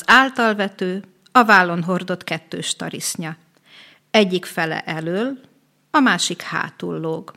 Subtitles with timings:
[0.00, 3.36] Az általvető a vállon hordott kettős tarisznya.
[4.10, 5.38] Egyik fele elől,
[5.90, 7.32] a másik hátul lóg.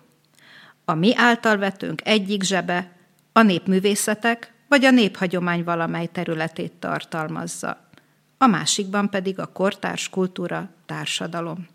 [0.86, 2.92] A mi általvetőnk egyik zsebe
[3.32, 7.90] a népművészetek vagy a néphagyomány valamely területét tartalmazza,
[8.38, 11.68] a másikban pedig a kortárs kultúra társadalom.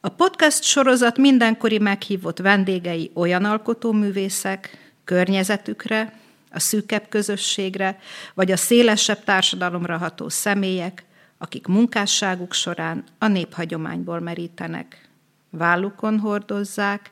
[0.00, 6.20] A podcast sorozat mindenkori meghívott vendégei olyan alkotóművészek, környezetükre,
[6.56, 7.98] a szűkebb közösségre,
[8.34, 11.04] vagy a szélesebb társadalomra ható személyek,
[11.38, 15.08] akik munkásságuk során a néphagyományból merítenek.
[15.50, 17.10] Vállukon hordozzák,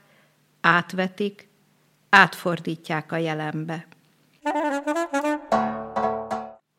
[0.60, 1.48] átvetik,
[2.10, 3.86] átfordítják a jelenbe.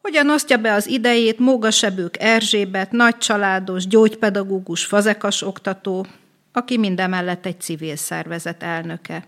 [0.02, 6.06] Hogyan osztja be az idejét Mógasebők Erzsébet, nagycsaládos, gyógypedagógus, fazekas oktató,
[6.52, 9.24] aki mindemellett egy civil szervezet elnöke.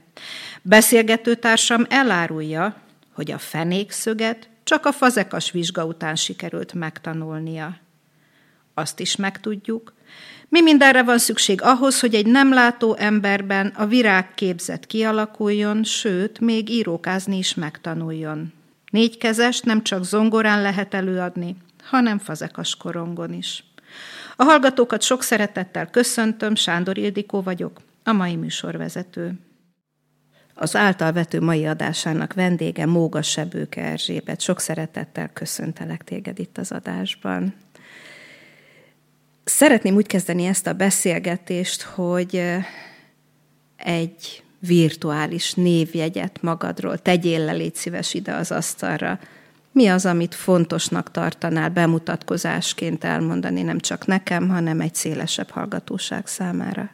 [0.61, 2.75] Beszélgetőtársam elárulja,
[3.17, 7.77] hogy a fenékszöget csak a fazekas vizsga után sikerült megtanulnia.
[8.73, 9.93] Azt is megtudjuk,
[10.49, 16.39] mi mindenre van szükség ahhoz, hogy egy nem látó emberben a virág képzet kialakuljon, sőt,
[16.39, 18.53] még írókázni is megtanuljon.
[18.91, 23.63] Négykezest nem csak zongorán lehet előadni, hanem fazekas korongon is.
[24.35, 29.46] A hallgatókat sok szeretettel köszöntöm, Sándor Ildikó vagyok, a mai műsorvezető.
[30.59, 34.41] Az általvető mai adásának vendége Móga Sebőke Erzsébet.
[34.41, 37.53] Sok szeretettel köszöntelek téged itt az adásban.
[39.43, 42.43] Szeretném úgy kezdeni ezt a beszélgetést, hogy
[43.75, 49.19] egy virtuális névjegyet magadról tegyél le, légy szíves ide az asztalra.
[49.71, 56.89] Mi az, amit fontosnak tartanál bemutatkozásként elmondani, nem csak nekem, hanem egy szélesebb hallgatóság számára?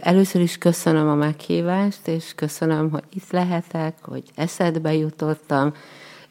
[0.00, 5.72] Először is köszönöm a meghívást, és köszönöm, hogy itt lehetek, hogy eszedbe jutottam,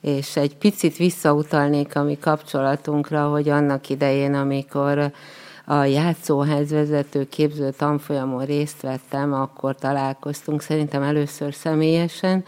[0.01, 5.11] és egy picit visszautalnék a mi kapcsolatunkra, hogy annak idején, amikor
[5.65, 12.45] a játszóház vezető képző tanfolyamon részt vettem, akkor találkoztunk szerintem először személyesen,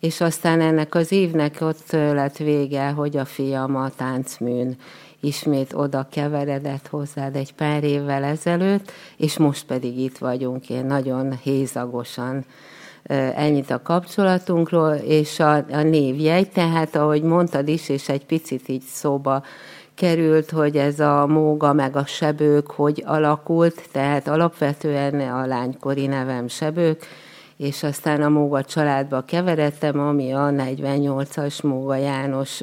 [0.00, 4.76] és aztán ennek az évnek ott lett vége, hogy a fiam a táncműn
[5.20, 11.38] ismét oda keveredett hozzád egy pár évvel ezelőtt, és most pedig itt vagyunk, én nagyon
[11.42, 12.44] hézagosan
[13.34, 18.82] ennyit a kapcsolatunkról, és a, a névjegy, tehát ahogy mondtad is, és egy picit így
[18.82, 19.42] szóba
[19.94, 26.48] került, hogy ez a móga meg a sebők hogy alakult, tehát alapvetően a lánykori nevem
[26.48, 27.06] sebők,
[27.56, 32.62] és aztán a Móga családba keveredtem, ami a 48-as Móga János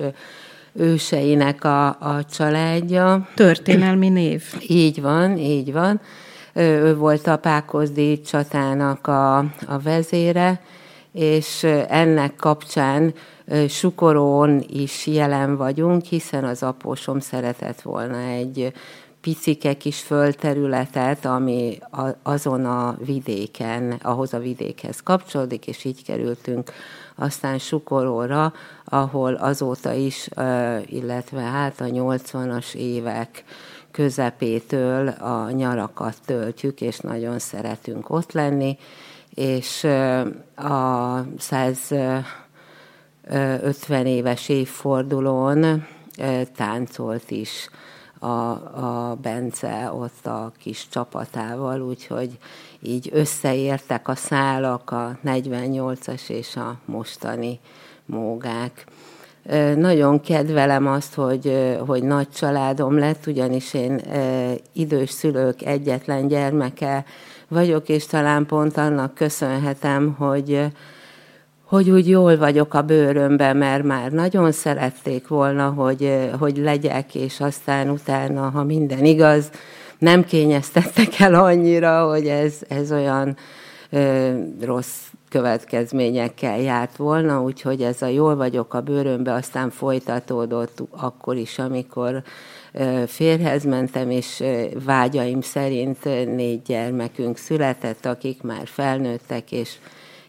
[0.74, 3.28] őseinek a, a családja.
[3.36, 4.44] Történelmi név.
[4.68, 6.02] Így van, így van.
[6.54, 10.62] Ő volt a Pákozdi csatának a, a vezére,
[11.12, 13.14] és ennek kapcsán
[13.68, 18.74] Sukorón is jelen vagyunk, hiszen az apósom szeretett volna egy
[19.22, 21.80] picike kis földterületet, ami
[22.24, 26.72] azon a vidéken, ahhoz a vidékhez kapcsolódik, és így kerültünk
[27.16, 28.54] aztán Sukoróra,
[28.86, 30.30] ahol azóta is,
[30.86, 33.44] illetve hát a 80-as évek
[33.92, 38.78] közepétől a nyarakat töltjük, és nagyon szeretünk ott lenni,
[39.30, 39.84] és
[40.56, 42.24] a 150
[44.06, 45.88] éves évfordulón
[46.56, 47.70] táncolt is
[48.24, 48.52] a,
[49.10, 52.38] a Bence ott a kis csapatával, úgyhogy
[52.82, 57.60] így összeértek a szálak, a 48-as és a mostani
[58.06, 58.86] mógák.
[59.76, 64.02] Nagyon kedvelem azt, hogy, hogy nagy családom lett, ugyanis én
[64.74, 67.06] idős szülők egyetlen gyermeke
[67.48, 70.66] vagyok, és talán pont annak köszönhetem, hogy,
[71.64, 77.40] hogy úgy jól vagyok a bőrömben, mert már nagyon szerették volna, hogy, hogy legyek, és
[77.40, 79.50] aztán utána, ha minden igaz,
[79.98, 83.38] nem kényeztettek el annyira, hogy ez, ez olyan
[83.90, 84.32] ö,
[84.62, 84.98] rossz
[85.30, 92.24] következményekkel járt volna, úgyhogy ez a jól vagyok a bőrömbe aztán folytatódott akkor is, amikor
[93.08, 94.44] férhez mentem, és
[94.86, 96.04] vágyaim szerint
[96.36, 99.78] négy gyermekünk született, akik már felnőttek, és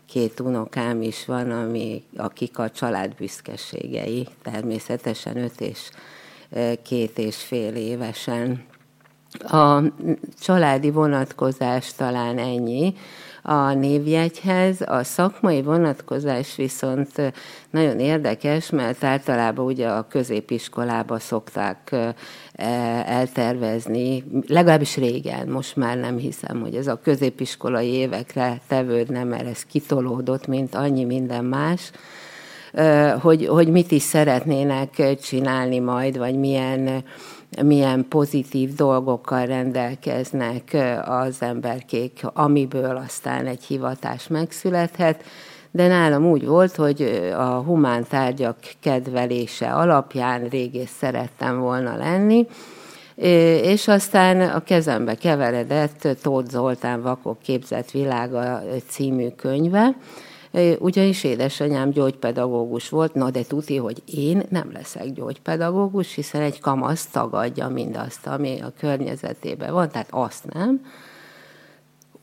[0.06, 5.90] két unokám is van, ami, akik a család büszkeségei, természetesen öt és
[6.82, 8.64] két és fél évesen.
[9.38, 9.82] A
[10.40, 12.94] családi vonatkozás talán ennyi
[13.46, 14.81] a névjegyhez.
[14.81, 17.32] A szakmai vonatkozás viszont
[17.70, 22.14] nagyon érdekes, mert általában ugye a középiskolába szokták e,
[23.06, 29.64] eltervezni, legalábbis régen, most már nem hiszem, hogy ez a középiskolai évekre tevődne, mert ez
[29.64, 31.91] kitolódott, mint annyi minden más
[33.20, 37.05] hogy, hogy mit is szeretnének csinálni majd, vagy milyen
[37.62, 45.22] milyen pozitív dolgokkal rendelkeznek az emberkék, amiből aztán egy hivatás megszülethet.
[45.70, 52.46] De nálam úgy volt, hogy a humán tárgyak kedvelése alapján régész szerettem volna lenni,
[53.62, 59.96] és aztán a kezembe keveredett Tóth Zoltán Vakok képzett világa című könyve,
[60.78, 67.06] ugyanis édesanyám gyógypedagógus volt, na de tuti, hogy én nem leszek gyógypedagógus, hiszen egy kamasz
[67.06, 70.80] tagadja mindazt, ami a környezetében van, tehát azt nem.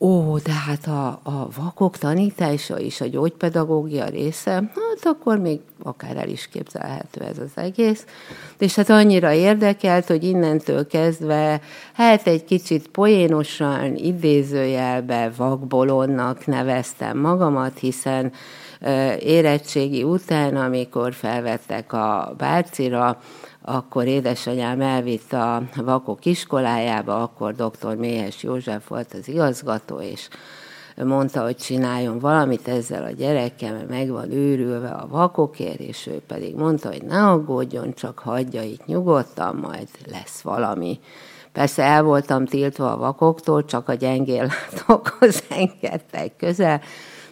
[0.04, 6.16] Ó, de hát a, a vakok tanítása is a gyógypedagógia része, hát akkor még akár
[6.16, 8.06] el is képzelhető ez az egész.
[8.58, 11.60] És hát annyira érdekelt, hogy innentől kezdve,
[11.92, 18.32] hát egy kicsit poénosan, idézőjelbe vakbolonnak neveztem magamat, hiszen
[19.18, 23.18] érettségi után, amikor felvettek a bárcira,
[23.64, 27.96] akkor édesanyám elvitt a vakok iskolájába, akkor dr.
[27.96, 30.28] Méhes József volt az igazgató, és
[30.96, 36.22] mondta, hogy csináljon valamit ezzel a gyerekkel, mert meg van őrülve a vakokért, és ő
[36.26, 41.00] pedig mondta, hogy ne aggódjon, csak hagyja itt nyugodtan, majd lesz valami.
[41.52, 46.80] Persze el voltam tiltva a vakoktól, csak a gyengél látókhoz engedtek közel,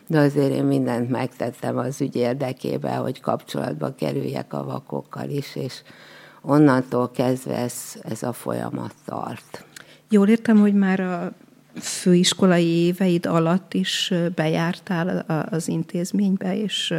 [0.06, 5.82] de azért én mindent megtettem az ügy érdekében, hogy kapcsolatba kerüljek a vakokkal is, és
[6.42, 9.64] onnantól kezdve ez, ez a folyamat tart.
[10.08, 11.32] Jól értem, hogy már a
[11.80, 16.94] főiskolai éveid alatt is bejártál az intézménybe, és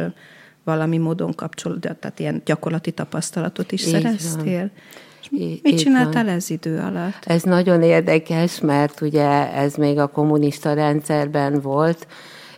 [0.64, 4.58] valami módon kapcsolódott, tehát ilyen gyakorlati tapasztalatot is Így szereztél.
[4.60, 5.60] Van.
[5.62, 7.24] Mit csináltál ez idő alatt?
[7.24, 12.06] Ez nagyon érdekes, mert ugye ez még a kommunista rendszerben volt,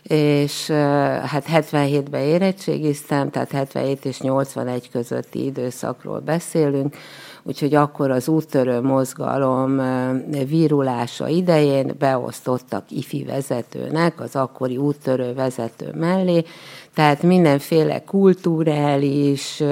[0.07, 0.67] és
[1.25, 6.95] hát 77-ben érettségiztem, tehát 77 és 81 közötti időszakról beszélünk,
[7.43, 9.81] úgyhogy akkor az úttörő mozgalom
[10.47, 16.43] vírulása idején beosztottak ifi vezetőnek, az akkori úttörő vezető mellé,
[16.93, 19.63] tehát mindenféle kulturális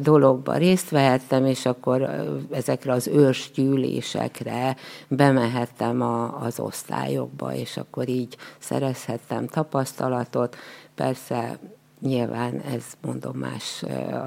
[0.00, 2.10] dologba részt vehettem, és akkor
[2.50, 4.76] ezekre az ősgyűlésekre
[5.08, 10.56] bemehettem a, az osztályokba, és akkor így szerezhettem tapasztalatot.
[10.94, 11.58] Persze
[12.00, 13.84] nyilván ez mondom más,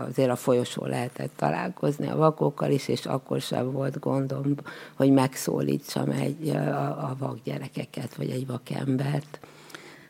[0.07, 4.55] azért a folyosó lehetett találkozni a vakokkal is, és akkor sem volt gondom,
[4.95, 9.39] hogy megszólítsam egy, a, a vakgyerekeket, vagy egy vakembert.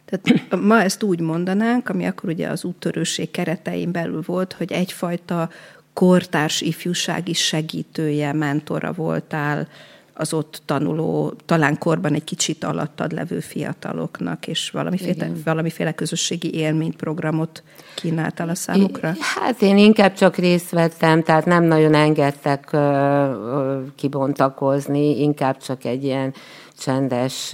[0.09, 5.50] Tehát ma ezt úgy mondanánk, ami akkor ugye az úttörőség keretein belül volt, hogy egyfajta
[5.94, 9.67] kortárs ifjúsági segítője, mentora voltál
[10.13, 17.63] az ott tanuló, talán korban egy kicsit alattad levő fiataloknak, és valamiféle, valamiféle közösségi élményprogramot
[17.95, 19.13] kínáltál a számukra?
[19.35, 22.77] Hát én inkább csak részt vettem, tehát nem nagyon engedtek
[23.95, 26.33] kibontakozni, inkább csak egy ilyen
[26.80, 27.52] csendes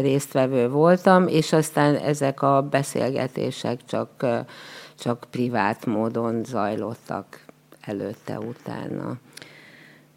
[0.00, 4.26] résztvevő voltam, és aztán ezek a beszélgetések csak,
[4.98, 7.40] csak privát módon zajlottak
[7.80, 9.16] előtte, utána.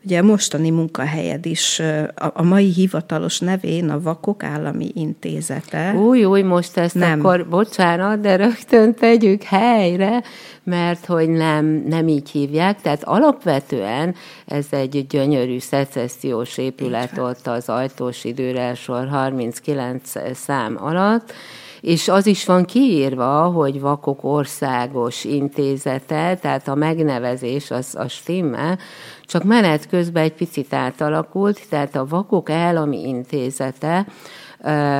[0.03, 1.79] Ugye a mostani munkahelyed is
[2.15, 5.93] a, a mai hivatalos nevén a Vakok Állami Intézete.
[5.93, 7.19] Új, új, most ezt nem.
[7.19, 10.23] akkor, bocsánat, de rögtön tegyük helyre,
[10.63, 12.81] mert hogy nem, nem így hívják.
[12.81, 14.15] Tehát alapvetően
[14.45, 21.33] ez egy gyönyörű szecessziós épület ott az ajtós időre sor 39 szám alatt,
[21.81, 28.77] és az is van kiírva, hogy Vakok Országos Intézete, tehát a megnevezés az a stimmel,
[29.25, 34.05] csak menet közben egy picit átalakult, tehát a Vakok Állami Intézete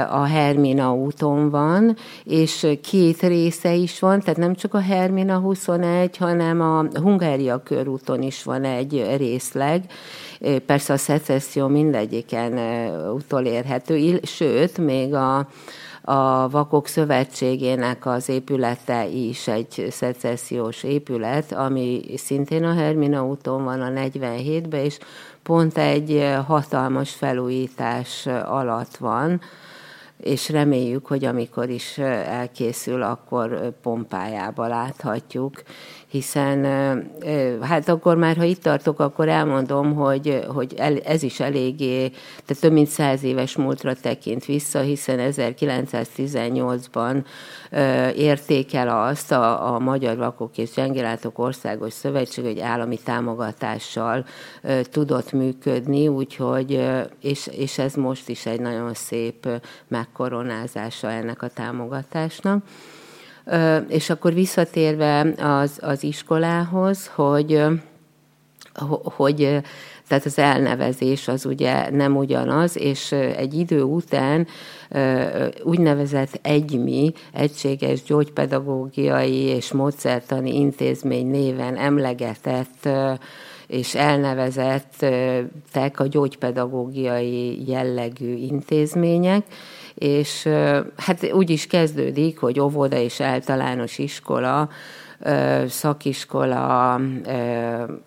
[0.10, 6.18] a Hermina úton van, és két része is van, tehát nem csak a Hermina 21,
[6.18, 9.84] hanem a Hungária körúton is van egy részleg,
[10.66, 12.60] persze a szecesszió mindegyiken
[13.14, 15.48] utolérhető, sőt, még a
[16.02, 23.82] a Vakok Szövetségének az épülete is egy szecessziós épület, ami szintén a Hermina úton van
[23.82, 24.98] a 47-ben, és
[25.44, 29.42] pont egy hatalmas felújítás alatt van,
[30.18, 35.62] és reméljük, hogy amikor is elkészül, akkor pompájába láthatjuk,
[36.10, 36.66] hiszen
[37.62, 40.74] hát akkor már, ha itt tartok, akkor elmondom, hogy, hogy
[41.04, 42.08] ez is eléggé,
[42.46, 47.24] tehát több mint száz éves múltra tekint vissza, hiszen 1918-ban
[48.16, 54.26] értékel azt a, a Magyar Vakok és Gyengélátok Országos Szövetség, hogy állami támogatással
[54.84, 56.88] tudott működni, úgyhogy,
[57.22, 59.48] és, és ez most is egy nagyon szép
[59.88, 62.64] megkoronázása ennek a támogatásnak.
[63.88, 67.64] És akkor visszatérve az, az iskolához, hogy
[69.04, 69.62] hogy
[70.08, 74.48] tehát az elnevezés az ugye nem ugyanaz, és egy idő után
[75.64, 82.90] úgynevezett egymi, egységes gyógypedagógiai és módszertani intézmény néven emlegetett
[83.68, 89.44] és elnevezettek a gyógypedagógiai jellegű intézmények,
[90.00, 90.48] és
[90.98, 94.70] hát úgy is kezdődik, hogy óvoda és általános iskola,
[95.68, 97.00] szakiskola,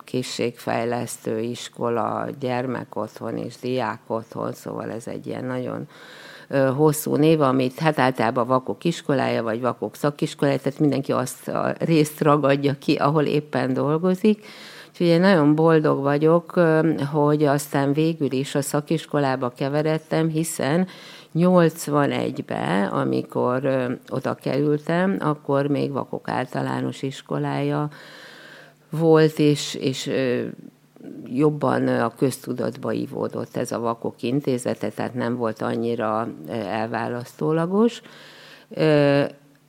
[0.03, 5.87] készségfejlesztő iskola, gyermekotthon és diákotthon, szóval ez egy ilyen nagyon
[6.75, 12.21] hosszú név, amit hát általában vakok iskolája, vagy vakok szakiskolája, tehát mindenki azt a részt
[12.21, 14.45] ragadja ki, ahol éppen dolgozik.
[14.89, 16.59] Úgyhogy én nagyon boldog vagyok,
[17.11, 20.87] hogy aztán végül is a szakiskolába keveredtem, hiszen
[21.35, 23.65] 81-ben, amikor
[24.09, 27.89] oda kerültem, akkor még vakok általános iskolája
[28.89, 30.11] volt, és, és
[31.25, 38.01] jobban a köztudatba ivódott ez a vakok intézete, tehát nem volt annyira elválasztólagos.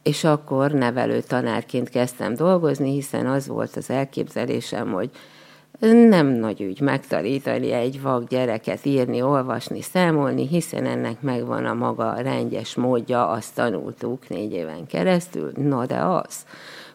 [0.02, 5.10] És akkor nevelő tanárként kezdtem dolgozni, hiszen az volt az elképzelésem, hogy
[5.92, 12.14] nem nagy ügy megtanítani egy vak gyereket írni, olvasni, számolni, hiszen ennek megvan a maga
[12.14, 16.46] rendes módja, azt tanultuk négy éven keresztül, na de az,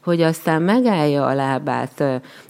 [0.03, 2.03] hogy aztán megállja a lábát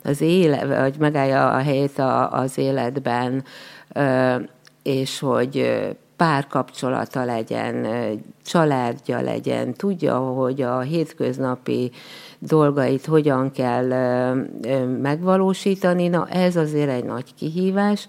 [0.04, 3.44] az élet, vagy megállja a helyét az életben,
[4.84, 5.80] és hogy
[6.16, 7.88] párkapcsolata legyen,
[8.46, 11.92] családja legyen, tudja, hogy a hétköznapi
[12.40, 13.88] dolgait hogyan kell
[15.02, 16.08] megvalósítani.
[16.08, 18.08] Na ez azért egy nagy kihívás,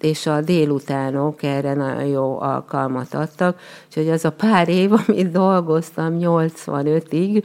[0.00, 3.60] és a délutánok erre nagyon jó alkalmat adtak.
[3.86, 7.44] Úgyhogy az a pár év, amit dolgoztam 85-ig,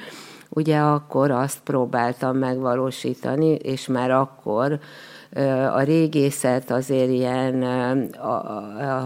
[0.50, 4.80] ugye akkor azt próbáltam megvalósítani, és már akkor
[5.74, 7.64] a régészet azért ilyen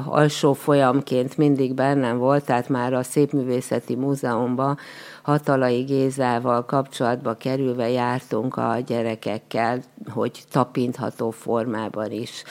[0.05, 4.77] alsó folyamként mindig bennem volt, tehát már a Szépművészeti Múzeumban
[5.22, 12.44] Hatalai Gézával kapcsolatba kerülve jártunk a gyerekekkel, hogy tapintható formában is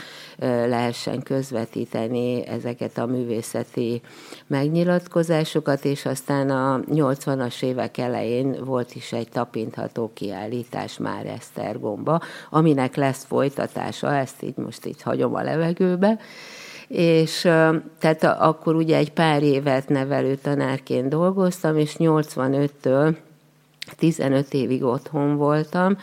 [0.67, 4.01] lehessen közvetíteni ezeket a művészeti
[4.47, 12.97] megnyilatkozásokat, és aztán a 80-as évek elején volt is egy tapintható kiállítás már Esztergomba, aminek
[12.97, 16.19] lesz folytatása, ezt így most így hagyom a levegőbe,
[16.91, 17.41] és
[17.99, 23.17] tehát akkor ugye egy pár évet nevelő tanárként dolgoztam, és 85-től
[23.97, 25.97] 15 évig otthon voltam,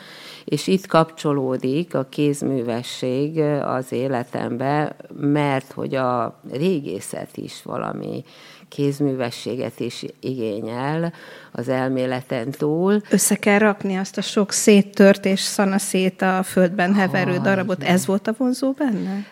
[0.45, 8.23] és itt kapcsolódik a kézművesség az életembe, mert hogy a régészet is valami
[8.69, 11.13] kézművességet is igényel
[11.51, 13.01] az elméleten túl.
[13.09, 17.83] Össze kell rakni azt a sok széttört és szanaszét a földben heverő ha, darabot.
[17.83, 19.25] Ez volt a vonzó benne?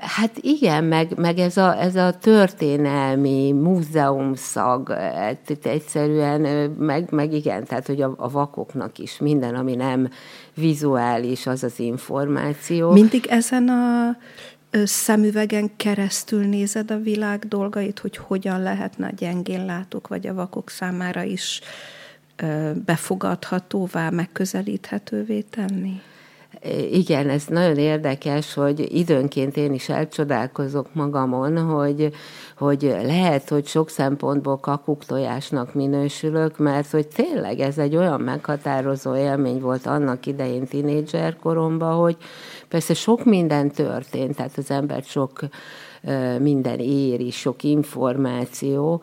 [0.00, 7.64] Hát igen, meg, meg ez, a, ez a történelmi múzeumszag, hát egyszerűen, meg, meg igen,
[7.64, 10.08] tehát hogy a, a vakoknak is minden, ami nem
[10.54, 12.90] vizuális, az az információ.
[12.90, 14.16] Mindig ezen a
[14.84, 20.70] szemüvegen keresztül nézed a világ dolgait, hogy hogyan lehetne a gyengén látók vagy a vakok
[20.70, 21.60] számára is
[22.84, 26.00] befogadhatóvá, megközelíthetővé tenni?
[26.90, 32.12] Igen, ez nagyon érdekes, hogy időnként én is elcsodálkozok magamon, hogy,
[32.58, 39.60] hogy lehet, hogy sok szempontból kakuktojásnak minősülök, mert hogy tényleg ez egy olyan meghatározó élmény
[39.60, 42.16] volt annak idején tinédzser koromban, hogy
[42.72, 45.40] persze sok minden történt, tehát az ember sok
[46.38, 49.02] minden éri, sok információ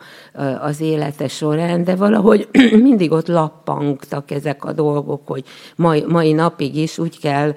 [0.60, 2.48] az élete során, de valahogy
[2.88, 5.44] mindig ott lappangtak ezek a dolgok, hogy
[5.76, 7.54] mai, mai napig is úgy kell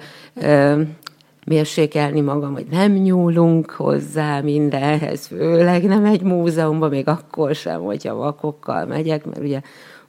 [1.46, 8.14] mérsékelni magam, hogy nem nyúlunk hozzá mindenhez, főleg nem egy múzeumban, még akkor sem, hogyha
[8.14, 9.60] vakokkal megyek, mert ugye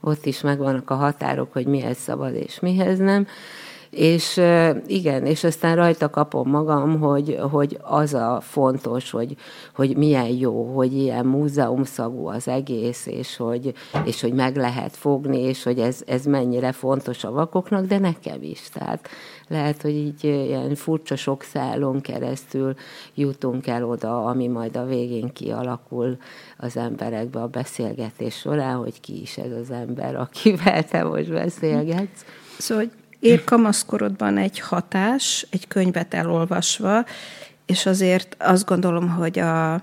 [0.02, 3.28] ott is megvannak a határok, hogy mihez szabad és mihez nem.
[3.96, 4.42] És
[4.88, 9.36] igen, és aztán rajta kapom magam, hogy, hogy az a fontos, hogy,
[9.76, 13.74] hogy milyen jó, hogy ilyen múzeumszagú az egész, és hogy,
[14.06, 18.42] és hogy meg lehet fogni, és hogy ez, ez mennyire fontos a vakoknak, de nekem
[18.42, 18.70] is.
[18.70, 19.08] Tehát
[19.48, 22.76] lehet, hogy így ilyen furcsa sok szálon keresztül
[23.14, 26.18] jutunk el oda, ami majd a végén kialakul
[26.58, 32.26] az emberekbe a beszélgetés során, hogy ki is ez az ember, akivel te most beszélgetsz.
[32.58, 32.86] Szóval
[33.26, 37.06] ér kamaszkorodban egy hatás, egy könyvet elolvasva,
[37.66, 39.74] és azért azt gondolom, hogy a,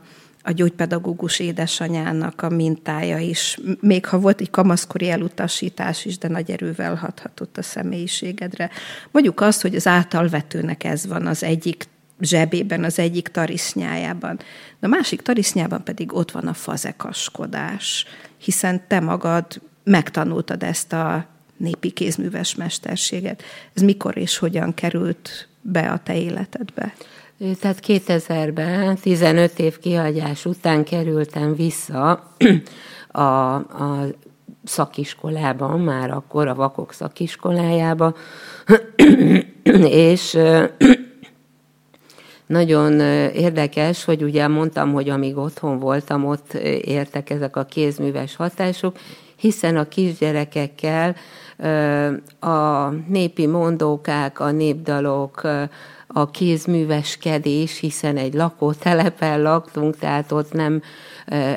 [0.43, 6.51] a gyógypedagógus édesanyának a mintája is, még ha volt egy kamaszkori elutasítás is, de nagy
[6.51, 8.71] erővel hathatott a személyiségedre.
[9.11, 11.89] Mondjuk azt, hogy az általvetőnek ez van az egyik
[12.21, 14.37] zsebében, az egyik tarisznyájában.
[14.81, 18.07] De a másik tarisznyában pedig ott van a fazekaskodás,
[18.39, 19.45] hiszen te magad
[19.85, 21.32] megtanultad ezt a
[21.63, 23.43] népi kézműves mesterséget.
[23.75, 26.95] Ez mikor és hogyan került be a te életedbe?
[27.61, 32.33] Tehát 2000-ben, 15 év kihagyás után kerültem vissza
[33.09, 34.07] a, a
[34.65, 38.15] szakiskolában, már akkor a vakok szakiskolájába,
[40.09, 40.39] és
[42.47, 43.01] nagyon
[43.31, 46.55] érdekes, hogy ugye mondtam, hogy amíg otthon voltam, ott
[46.85, 48.97] értek ezek a kézműves hatások,
[49.37, 51.17] hiszen a kisgyerekekkel
[52.41, 55.41] a népi mondókák, a népdalok,
[56.07, 60.83] a kézműveskedés, hiszen egy lakótelepen laktunk, tehát ott nem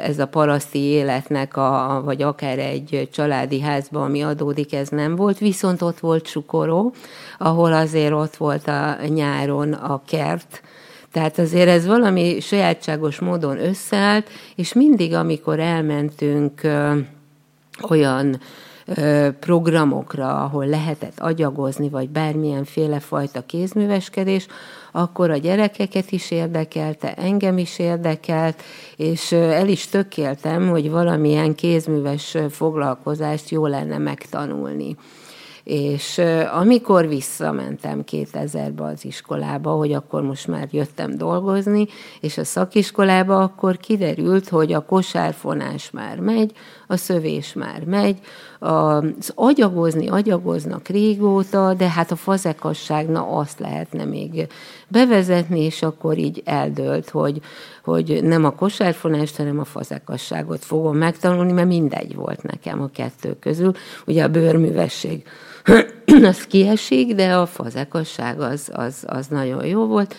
[0.03, 5.37] ez a paraszti életnek, a, vagy akár egy családi házban, ami adódik, ez nem volt,
[5.37, 6.93] viszont ott volt Sukoró,
[7.37, 10.61] ahol azért ott volt a nyáron a kert,
[11.11, 16.61] tehát azért ez valami sajátságos módon összeállt, és mindig, amikor elmentünk
[17.89, 18.39] olyan
[19.39, 24.47] programokra, ahol lehetett agyagozni, vagy bármilyenféle fajta kézműveskedés,
[24.91, 28.61] akkor a gyerekeket is érdekelte, engem is érdekelt,
[28.95, 34.95] és el is tökéltem, hogy valamilyen kézműves foglalkozást jó lenne megtanulni.
[35.63, 36.21] És
[36.53, 41.87] amikor visszamentem 2000-be az iskolába, hogy akkor most már jöttem dolgozni,
[42.21, 46.51] és a szakiskolába, akkor kiderült, hogy a kosárfonás már megy,
[46.87, 48.19] a szövés már megy,
[48.59, 54.47] az agyagozni agyagoznak régóta, de hát a fazekasság, na azt lehetne még
[54.87, 57.41] bevezetni, és akkor így eldőlt, hogy,
[57.83, 63.35] hogy nem a kosárfonást, hanem a fazekasságot fogom megtanulni, mert mindegy volt nekem a kettő
[63.39, 63.71] közül.
[64.05, 65.23] Ugye a bőrművesség
[66.23, 70.15] az kiesik, de a fazekasság az, az, az nagyon jó volt,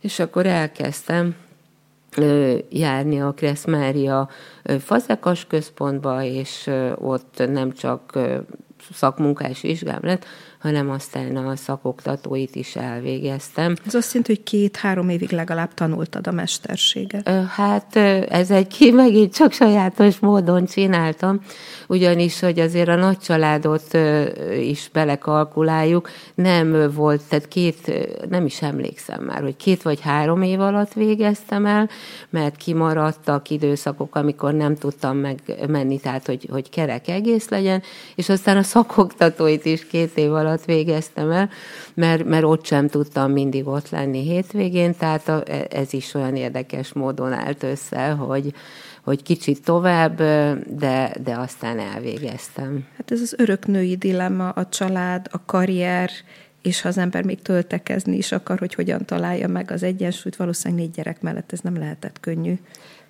[0.00, 1.34] és akkor elkezdtem
[2.68, 4.28] járni a Kressz Mária
[4.80, 8.18] fazekas központba, és ott nem csak
[8.92, 10.24] szakmunkás vizsgám lett,
[10.58, 13.74] hanem aztán a szakoktatóit is elvégeztem.
[13.86, 17.28] Ez azt jelenti, hogy két-három évig legalább tanultad a mesterséget?
[17.48, 17.96] Hát
[18.28, 21.40] ez egy megint csak sajátos módon csináltam,
[21.88, 23.98] ugyanis, hogy azért a nagy családot
[24.60, 30.60] is belekalkuláljuk, nem volt, tehát két, nem is emlékszem már, hogy két vagy három év
[30.60, 31.88] alatt végeztem el,
[32.30, 37.82] mert kimaradtak időszakok, amikor nem tudtam megmenni, tehát hogy, hogy kerek egész legyen,
[38.14, 41.50] és aztán a szakoktatóit is két év alatt végeztem el,
[41.94, 46.92] mert, mert ott sem tudtam mindig ott lenni hétvégén, tehát a, ez is olyan érdekes
[46.92, 48.54] módon állt össze, hogy,
[49.04, 50.16] hogy kicsit tovább,
[50.66, 52.84] de, de aztán elvégeztem.
[52.96, 56.10] Hát ez az örök női dilemma, a család, a karrier,
[56.62, 60.84] és ha az ember még töltekezni is akar, hogy hogyan találja meg az egyensúlyt, valószínűleg
[60.84, 62.58] négy gyerek mellett ez nem lehetett könnyű.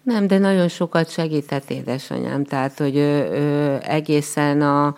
[0.03, 4.97] Nem, de nagyon sokat segített édesanyám, tehát hogy ő, ő egészen a,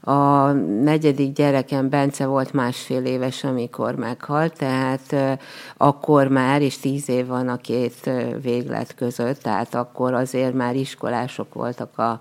[0.00, 5.38] a negyedik gyerekem Bence volt másfél éves, amikor meghalt, tehát
[5.76, 8.10] akkor már, és tíz év van a két
[8.42, 12.20] véglet között, tehát akkor azért már iskolások voltak a,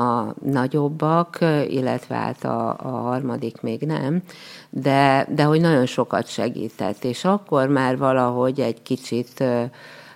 [0.00, 4.22] a nagyobbak, illetve hát a, a harmadik még nem,
[4.70, 9.44] de, de hogy nagyon sokat segített, és akkor már valahogy egy kicsit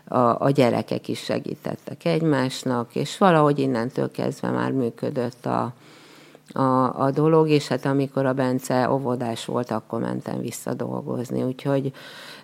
[0.08, 5.72] a, a gyerekek is segítettek egymásnak, és valahogy innentől kezdve már működött a,
[6.52, 11.42] a, a dolog, és hát amikor a Bence óvodás volt, akkor mentem vissza dolgozni.
[11.42, 11.92] Úgyhogy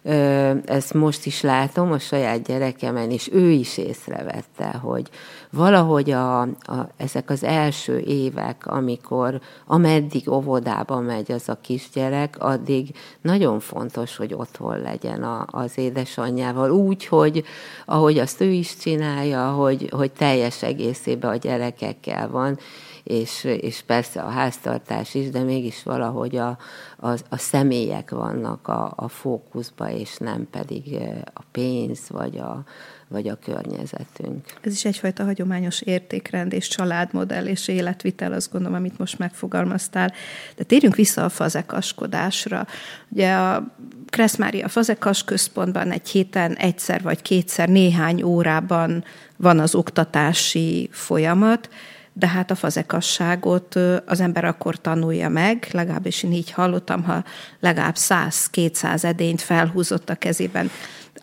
[0.02, 5.10] ö, ezt most is látom a saját gyerekemen, és ő is észrevette, hogy
[5.50, 6.48] valahogy a, a,
[6.96, 14.34] ezek az első évek, amikor ameddig óvodába megy az a kisgyerek, addig nagyon fontos, hogy
[14.34, 17.44] otthon legyen a, az édesanyjával, úgy, hogy
[17.86, 22.58] ahogy azt ő is csinálja, hogy, hogy teljes egészében a gyerekekkel van,
[23.04, 26.58] és, és persze a háztartás is, de mégis valahogy a,
[26.96, 30.96] a, a személyek vannak a, a fókuszba, és nem pedig
[31.34, 32.64] a pénz vagy a,
[33.08, 34.44] vagy a környezetünk.
[34.60, 40.12] Ez is egyfajta hagyományos értékrend és családmodell és életvitel, azt gondolom, amit most megfogalmaztál.
[40.56, 42.66] De térjünk vissza a fazekaskodásra.
[43.08, 43.74] Ugye a
[44.06, 49.04] Kressz Mária Fazekas központban egy héten egyszer vagy kétszer néhány órában
[49.36, 51.68] van az oktatási folyamat,
[52.16, 53.74] de hát a fazekasságot
[54.06, 57.24] az ember akkor tanulja meg, legalábbis én így hallottam, ha
[57.60, 60.70] legalább 100-200 edényt felhúzott a kezében.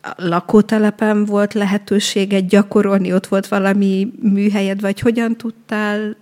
[0.01, 6.15] a lakótelepen volt lehetőséget gyakorolni, ott volt valami műhelyed, vagy hogyan tudtál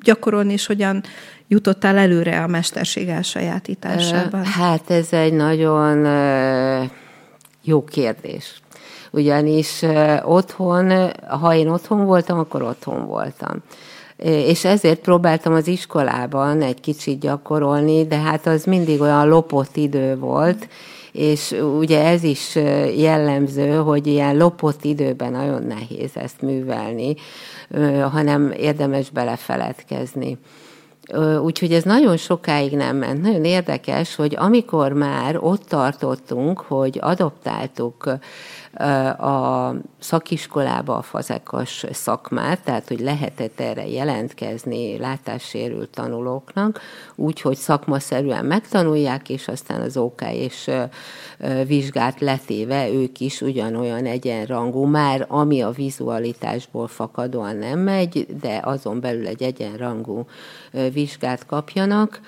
[0.00, 1.02] gyakorolni, és hogyan
[1.48, 4.44] jutottál előre a mesterség elsajátításában?
[4.44, 6.06] Hát ez egy nagyon
[7.62, 8.61] jó kérdés.
[9.12, 9.82] Ugyanis
[10.24, 13.62] otthon, ha én otthon voltam, akkor otthon voltam
[14.24, 20.16] és ezért próbáltam az iskolában egy kicsit gyakorolni, de hát az mindig olyan lopott idő
[20.18, 20.68] volt,
[21.12, 22.54] és ugye ez is
[22.96, 27.14] jellemző, hogy ilyen lopott időben nagyon nehéz ezt művelni,
[28.10, 30.38] hanem érdemes belefeledkezni.
[31.42, 33.22] Úgyhogy ez nagyon sokáig nem ment.
[33.22, 38.14] Nagyon érdekes, hogy amikor már ott tartottunk, hogy adoptáltuk
[39.18, 46.80] a szakiskolába a fazekas szakmát, tehát hogy lehetett erre jelentkezni látássérült tanulóknak,
[47.14, 50.70] úgyhogy szakmaszerűen megtanulják, és aztán az OK és
[51.66, 59.00] vizsgát letéve ők is ugyanolyan egyenrangú, már ami a vizualitásból fakadóan nem megy, de azon
[59.00, 60.26] belül egy egyenrangú
[60.92, 62.20] vizsgát kapjanak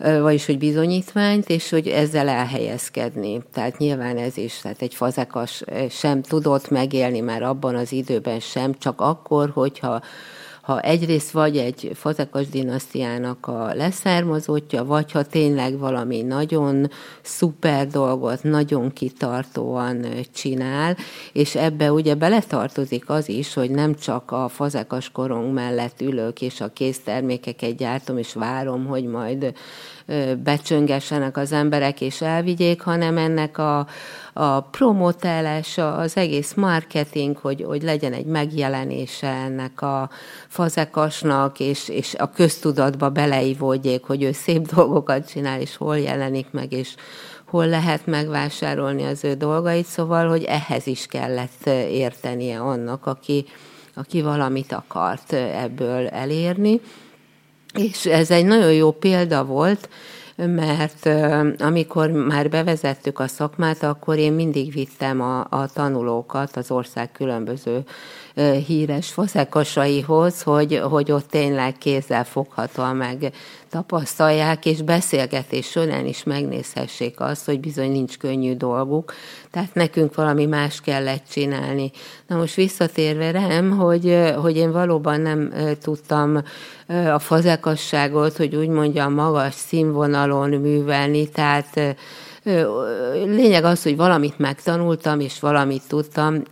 [0.00, 3.42] vagyis hogy bizonyítványt, és hogy ezzel elhelyezkedni.
[3.52, 8.74] Tehát nyilván ez is, tehát egy fazekas sem tudott megélni már abban az időben sem,
[8.78, 10.00] csak akkor, hogyha
[10.60, 16.90] ha egyrészt vagy egy fazekas dinasztiának a leszármazottja, vagy ha tényleg valami nagyon
[17.22, 20.96] szuper dolgot, nagyon kitartóan csinál,
[21.32, 26.60] és ebbe ugye beletartozik az is, hogy nem csak a fazekas korong mellett ülök, és
[26.60, 29.52] a késztermékeket gyártom, és várom, hogy majd
[30.42, 33.86] becsöngessenek az emberek és elvigyék, hanem ennek a,
[34.32, 40.10] a promotálása, az egész marketing, hogy, hogy legyen egy megjelenése ennek a
[40.48, 46.72] fazekasnak, és, és a köztudatba beleivódjék, hogy ő szép dolgokat csinál, és hol jelenik meg,
[46.72, 46.94] és
[47.44, 53.44] hol lehet megvásárolni az ő dolgait, szóval, hogy ehhez is kellett értenie annak, aki,
[53.94, 56.80] aki valamit akart ebből elérni.
[57.74, 59.88] És ez egy nagyon jó példa volt,
[60.36, 61.08] mert
[61.58, 67.84] amikor már bevezettük a szakmát, akkor én mindig vittem a, a tanulókat az ország különböző
[68.66, 73.32] híres faszekasaihoz, hogy, hogy ott tényleg kézzel foghatóan meg
[73.70, 79.14] tapasztalják, és beszélgetés során is megnézhessék azt, hogy bizony nincs könnyű dolguk,
[79.50, 81.90] tehát nekünk valami más kellett csinálni.
[82.26, 86.42] Na most visszatérve rám, hogy, hogy én valóban nem tudtam
[87.12, 91.96] a fazekasságot, hogy úgy mondjam, magas színvonalon művelni, tehát
[93.24, 96.42] lényeg az, hogy valamit megtanultam, és valamit tudtam,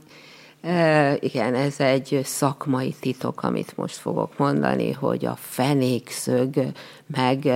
[1.21, 6.49] igen, ez egy szakmai titok, amit most fogok mondani, hogy a fenékszög
[7.07, 7.49] meg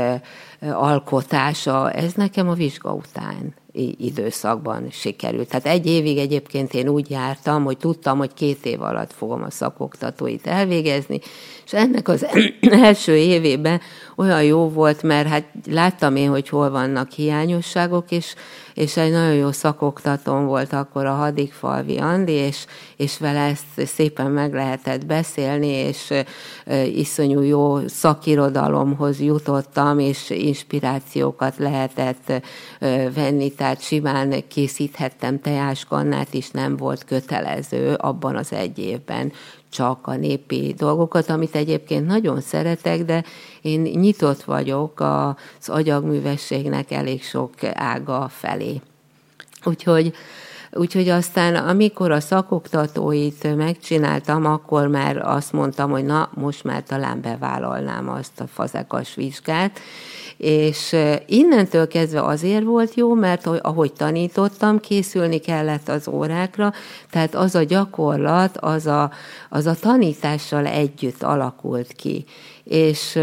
[0.60, 3.54] alkotása, ez nekem a vizsga után
[3.98, 5.48] időszakban sikerült.
[5.48, 9.50] Tehát egy évig egyébként én úgy jártam, hogy tudtam, hogy két év alatt fogom a
[9.50, 11.20] szakoktatóit elvégezni,
[11.64, 12.26] és ennek az
[12.84, 13.80] első évében
[14.16, 18.34] olyan jó volt, mert hát láttam én, hogy hol vannak hiányosságok, és,
[18.74, 24.30] és egy nagyon jó szakoktatón volt akkor a Hadikfalvi Andi, és, és vele ezt szépen
[24.30, 26.12] meg lehetett beszélni, és
[26.94, 32.32] iszonyú jó szakirodalomhoz jutottam, és inspirációkat lehetett
[33.14, 39.32] venni, tehát simán készíthettem teáskannát is, nem volt kötelező abban az egy évben
[39.72, 43.24] csak a népi dolgokat, amit egyébként nagyon szeretek, de
[43.60, 48.80] én nyitott vagyok az agyagművességnek elég sok ága felé.
[49.64, 50.14] Úgyhogy
[50.74, 57.20] Úgyhogy aztán, amikor a szakoktatóit megcsináltam, akkor már azt mondtam, hogy na, most már talán
[57.20, 59.80] bevállalnám azt a fazekas vizsgát,
[60.42, 66.72] és innentől kezdve azért volt jó, mert ahogy tanítottam, készülni kellett az órákra,
[67.10, 69.10] tehát az a gyakorlat, az a,
[69.48, 72.24] az a tanítással együtt alakult ki.
[72.64, 73.18] És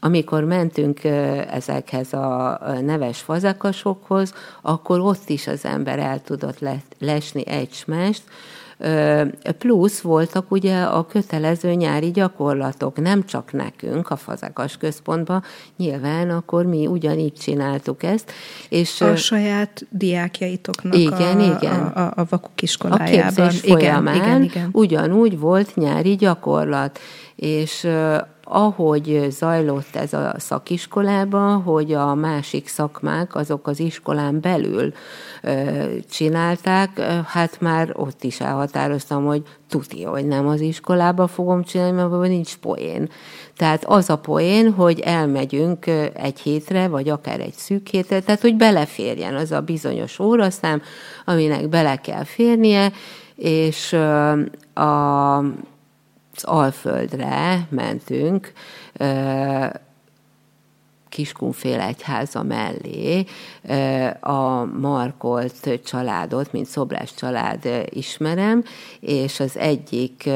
[0.00, 1.04] amikor mentünk
[1.50, 6.58] ezekhez a neves fazekasokhoz, akkor ott is az ember el tudott
[6.98, 8.22] lesni egy smást,
[9.58, 15.42] Plusz voltak ugye a kötelező nyári gyakorlatok, nem csak nekünk a Fazekas központban,
[15.76, 18.32] nyilván akkor mi ugyanígy csináltuk ezt.
[18.68, 21.80] És a saját diákjaitoknak igen, a, igen.
[21.80, 23.46] a, a, a vakuk iskolájában.
[23.46, 24.68] A képzés folyamán igen, igen, igen.
[24.72, 26.98] ugyanúgy volt nyári gyakorlat,
[27.36, 27.86] és
[28.44, 34.92] ahogy zajlott ez a szakiskolában, hogy a másik szakmák azok az iskolán belül
[36.10, 42.28] csinálták, hát már ott is elhatároztam, hogy tuti, hogy nem az iskolába fogom csinálni, mert
[42.28, 43.10] nincs poén.
[43.56, 48.56] Tehát az a poén, hogy elmegyünk egy hétre, vagy akár egy szűk hétre, tehát hogy
[48.56, 50.82] beleférjen az a bizonyos óraszám,
[51.24, 52.92] aminek bele kell férnie,
[53.36, 53.92] és
[54.74, 55.36] a,
[56.36, 58.52] az Alföldre mentünk,
[61.14, 63.24] Kiskunfél egyháza mellé
[64.20, 68.64] a Markolt családot, mint Szobrás család ismerem,
[69.00, 70.30] és az egyik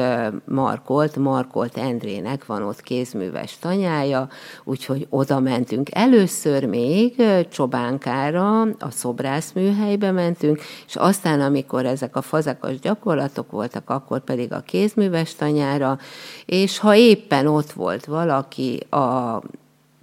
[0.45, 4.29] Markolt, Markolt Endrének van ott kézműves tanyája,
[4.63, 5.89] úgyhogy oda mentünk.
[5.91, 14.19] Először még Csobánkára, a szobrászműhelybe mentünk, és aztán, amikor ezek a fazekas gyakorlatok voltak, akkor
[14.19, 15.97] pedig a kézműves tanyára,
[16.45, 19.41] és ha éppen ott volt valaki a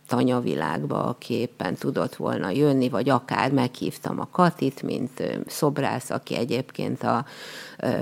[0.06, 7.02] tanyavilágba, aki éppen tudott volna jönni, vagy akár meghívtam a Katit, mint szobrász, aki egyébként
[7.02, 7.24] a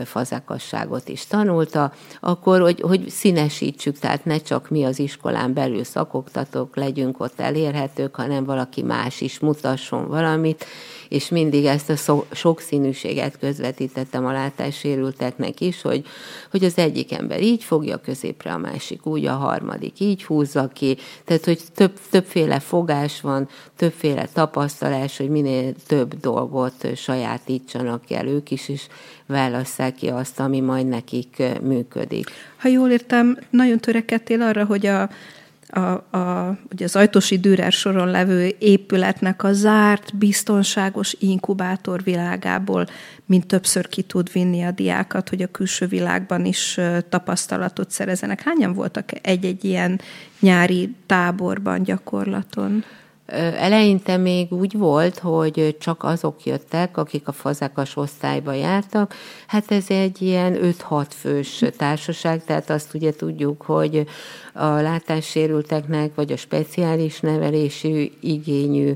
[0.04, 6.76] fazekasságot is tanulta, akkor hogy, hogy színesítsük, tehát ne csak mi az iskolán belül szakoktatók
[6.76, 10.64] legyünk ott elérhetők, hanem valaki más is mutasson valamit,
[11.08, 16.06] és mindig ezt a sokszínűséget közvetítettem a látássérülteknek is, hogy,
[16.50, 20.96] hogy az egyik ember így fogja középre, a másik úgy, a harmadik így húzza ki,
[21.24, 28.50] tehát hogy több, többféle fogás van, többféle tapasztalás, hogy minél több dolgot sajátítsanak el ők
[28.50, 28.86] is, és
[29.26, 32.30] válasszák ki azt, ami majd nekik működik.
[32.56, 35.08] Ha jól értem, nagyon törekedtél arra, hogy a
[35.74, 42.86] a, a, ugye az Ajtosi Dürer soron levő épületnek a zárt, biztonságos inkubátor világából,
[43.26, 48.42] mint többször ki tud vinni a diákat, hogy a külső világban is tapasztalatot szerezenek.
[48.42, 50.00] Hányan voltak egy-egy ilyen
[50.40, 52.84] nyári táborban, gyakorlaton?
[53.26, 59.14] Eleinte még úgy volt, hogy csak azok jöttek, akik a fazekas osztályba jártak.
[59.46, 60.58] Hát ez egy ilyen
[60.90, 64.06] 5-6 fős társaság, tehát azt ugye tudjuk, hogy
[64.52, 68.94] a látássérülteknek, vagy a speciális nevelésű igényű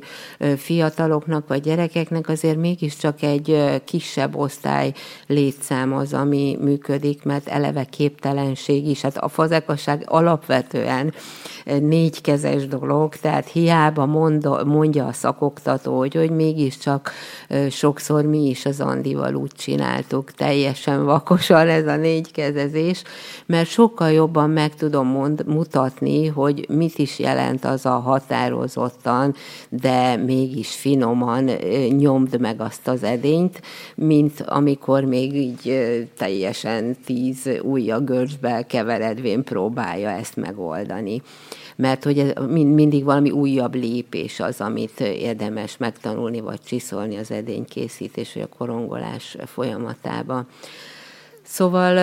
[0.57, 4.93] fiataloknak, vagy gyerekeknek azért mégiscsak egy kisebb osztály
[5.27, 9.01] létszám az, ami működik, mert eleve képtelenség is.
[9.01, 11.15] Hát a fazekasság alapvetően
[11.65, 17.13] négykezes dolog, tehát hiába mond, mondja a szakoktató, hogy, hogy mégiscsak
[17.71, 23.03] sokszor mi is az Andival úgy csináltuk, teljesen vakosan ez a négykezezés,
[23.47, 29.35] mert sokkal jobban meg tudom mond, mutatni, hogy mit is jelent az a határozottan,
[29.69, 31.45] de mégis finoman
[31.89, 33.63] nyomd meg azt az edényt,
[33.95, 35.79] mint amikor még így
[36.17, 41.23] teljesen tíz ujja görcsbe keveredvén próbálja ezt megoldani
[41.79, 48.35] mert hogy ez mindig valami újabb lépés az, amit érdemes megtanulni, vagy csiszolni az edénykészítés,
[48.35, 50.47] vagy a korongolás folyamatában.
[51.43, 51.97] Szóval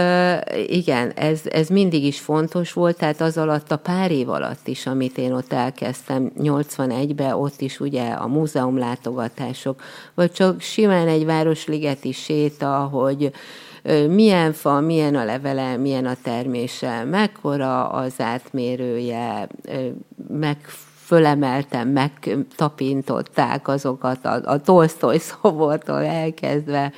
[0.68, 4.86] igen, ez, ez mindig is fontos volt, tehát az alatt a pár év alatt is,
[4.86, 9.82] amit én ott elkezdtem 81-ben, ott is ugye a múzeumlátogatások,
[10.14, 13.32] vagy csak simán egy városligeti séta, hogy
[14.08, 19.48] milyen fa, milyen a levele, milyen a termése, mekkora az átmérője,
[20.28, 20.58] meg
[21.06, 26.92] fölemeltem, megtapintották azokat a, a Tolstoy szobortól elkezdve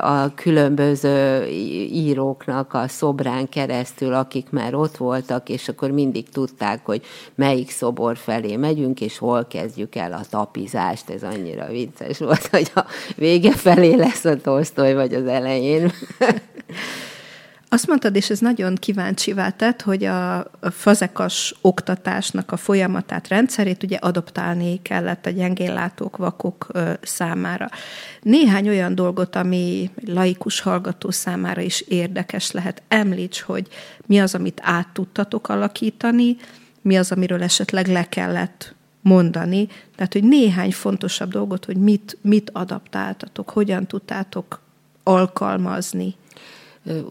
[0.00, 1.46] a különböző
[1.90, 7.02] íróknak a szobrán keresztül, akik már ott voltak, és akkor mindig tudták, hogy
[7.34, 11.10] melyik szobor felé megyünk, és hol kezdjük el a tapizást.
[11.10, 12.84] Ez annyira vicces volt, hogy a
[13.16, 15.92] vége felé lesz a Tolstoy, vagy az elején.
[17.70, 23.96] Azt mondtad, és ez nagyon kíváncsivá tett, hogy a fazekas oktatásnak a folyamatát, rendszerét ugye
[23.96, 26.66] adoptálni kellett a gyengéllátók, vakok
[27.02, 27.68] számára.
[28.22, 33.68] Néhány olyan dolgot, ami laikus hallgató számára is érdekes lehet, említs, hogy
[34.06, 36.36] mi az, amit át tudtatok alakítani,
[36.82, 39.68] mi az, amiről esetleg le kellett mondani.
[39.96, 44.60] Tehát, hogy néhány fontosabb dolgot, hogy mit, mit adaptáltatok, hogyan tudtátok
[45.02, 46.14] alkalmazni.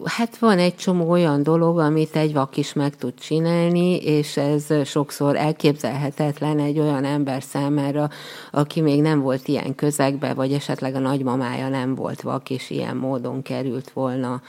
[0.04, 4.66] Hát van egy csomó olyan dolog, amit egy vak is meg tud csinálni, és ez
[4.84, 8.10] sokszor elképzelhetetlen egy olyan ember számára,
[8.50, 12.96] aki még nem volt ilyen közegben, vagy esetleg a nagymamája nem volt vak, és ilyen
[12.96, 14.42] módon került volna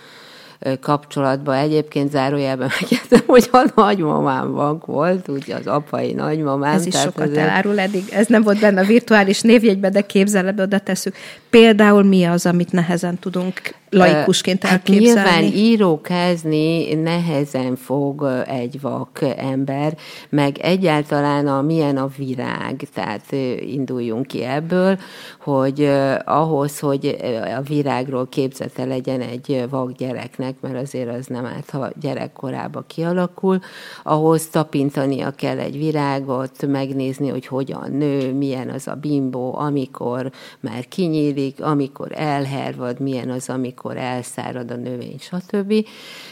[0.82, 1.56] kapcsolatba.
[1.56, 6.74] Egyébként zárójelben megjegyzem, hogy a nagymamám vak volt, ugye az apai nagymamám.
[6.74, 7.38] Ez is sokat azért...
[7.38, 8.04] elárul eddig.
[8.12, 11.16] Ez nem volt benne a virtuális névjegyben, de képzelebe oda tesszük.
[11.50, 15.20] Például mi az, amit nehezen tudunk laikusként elképzelni?
[15.20, 19.98] Hát nyilván írókázni nehezen fog egy vak ember,
[20.30, 24.98] meg egyáltalán a milyen a virág, tehát induljunk ki ebből,
[25.40, 25.90] hogy
[26.26, 27.18] ahhoz, hogy
[27.58, 33.60] a virágról képzete legyen egy vak gyereknek, mert azért az nem árt, ha gyerekkorába kialakul,
[34.04, 40.88] ahhoz tapintania kell egy virágot, megnézni, hogy hogyan nő, milyen az a bimbó, amikor már
[40.88, 45.86] kinyílik, amikor elhervad, milyen az, amikor elszárad a növény, stb.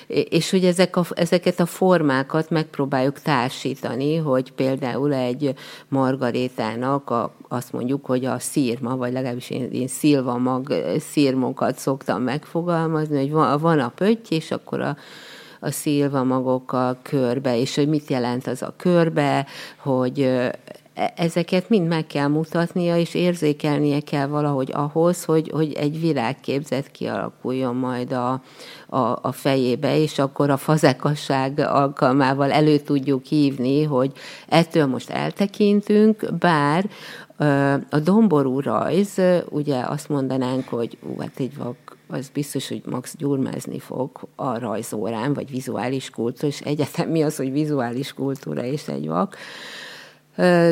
[0.07, 5.53] És hogy ezek a, ezeket a formákat megpróbáljuk társítani, hogy például egy
[5.87, 12.21] margarétának a, azt mondjuk, hogy a szírma, vagy legalábbis én, én szilva mag szírmokat szoktam
[12.21, 14.97] megfogalmazni, hogy van, van a pötty, és akkor a,
[15.59, 19.45] a szilva magokkal körbe, és hogy mit jelent az a körbe,
[19.77, 20.49] hogy
[21.15, 27.75] ezeket mind meg kell mutatnia, és érzékelnie kell valahogy ahhoz, hogy, hogy egy világképzet kialakuljon
[27.75, 28.41] majd a,
[28.87, 34.11] a, a fejébe, és akkor a fazekasság alkalmával elő tudjuk hívni, hogy
[34.47, 36.89] ettől most eltekintünk, bár
[37.89, 43.15] a domború rajz, ugye azt mondanánk, hogy ú, hát egy vak, az biztos, hogy Max
[43.17, 48.87] gyurmázni fog a rajzórán, vagy vizuális kultúra, és egyetem mi az, hogy vizuális kultúra és
[48.87, 49.37] egy vak,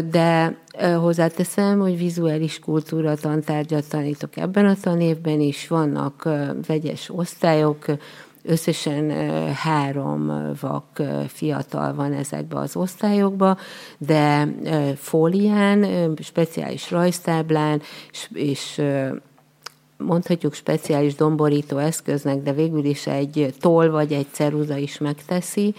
[0.09, 0.57] de
[0.99, 6.29] hozzáteszem, hogy vizuális kultúra tantárgyat tanítok ebben a tanévben is, vannak
[6.67, 7.85] vegyes osztályok,
[8.43, 9.09] összesen
[9.53, 13.57] három vak fiatal van ezekben az osztályokban,
[13.97, 14.47] de
[14.95, 15.85] fólián,
[16.21, 17.81] speciális rajztáblán,
[18.33, 18.81] és
[19.97, 25.75] mondhatjuk speciális domborító eszköznek, de végül is egy toll vagy egy ceruza is megteszi,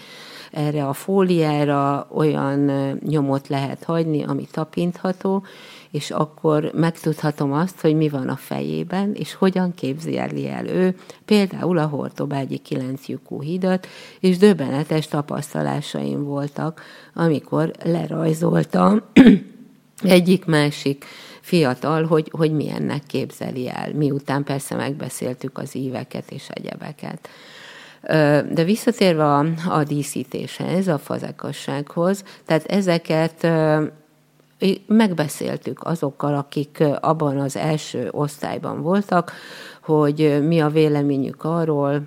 [0.51, 2.71] erre a fóliára olyan
[3.05, 5.43] nyomot lehet hagyni, ami tapintható,
[5.91, 11.77] és akkor megtudhatom azt, hogy mi van a fejében, és hogyan képzeli el ő például
[11.77, 13.87] a Hortobágyi kilenc lyukú hidat,
[14.19, 16.81] és döbbenetes tapasztalásaim voltak,
[17.13, 19.01] amikor lerajzoltam
[20.03, 21.05] egyik-másik
[21.47, 27.29] fiatal, hogy, hogy milyennek képzeli el, miután persze megbeszéltük az íveket és egyebeket.
[28.53, 33.47] De visszatérve a, a díszítéshez, a fazekassághoz, tehát ezeket
[34.87, 39.31] megbeszéltük azokkal, akik abban az első osztályban voltak,
[39.81, 42.01] hogy mi a véleményük arról,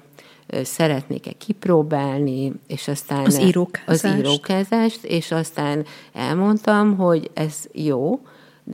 [0.63, 4.05] szeretnék-e kipróbálni, és aztán az írókázást.
[4.05, 8.21] az írókázást, és aztán elmondtam, hogy ez jó,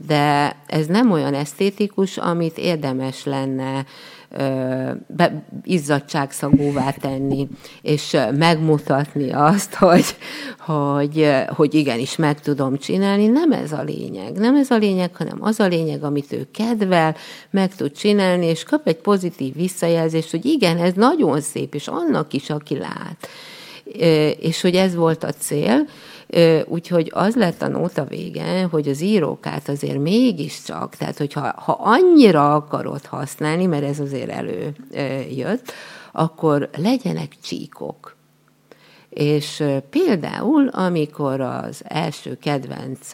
[0.05, 3.85] de ez nem olyan esztétikus, amit érdemes lenne
[5.07, 7.47] be, izzadságszagúvá tenni,
[7.81, 10.15] és megmutatni azt, hogy,
[10.59, 13.27] hogy, hogy igenis meg tudom csinálni.
[13.27, 14.37] Nem ez a lényeg.
[14.37, 17.15] Nem ez a lényeg, hanem az a lényeg, amit ő kedvel,
[17.49, 22.33] meg tud csinálni, és kap egy pozitív visszajelzést, hogy igen, ez nagyon szép, és annak
[22.33, 23.27] is, aki lát.
[24.39, 25.85] És hogy ez volt a cél,
[26.65, 32.55] Úgyhogy az lett a nóta vége, hogy az írókát azért mégiscsak, tehát hogyha ha annyira
[32.55, 35.71] akarod használni, mert ez azért előjött,
[36.11, 38.15] akkor legyenek csíkok.
[39.09, 43.09] És például, amikor az első kedvenc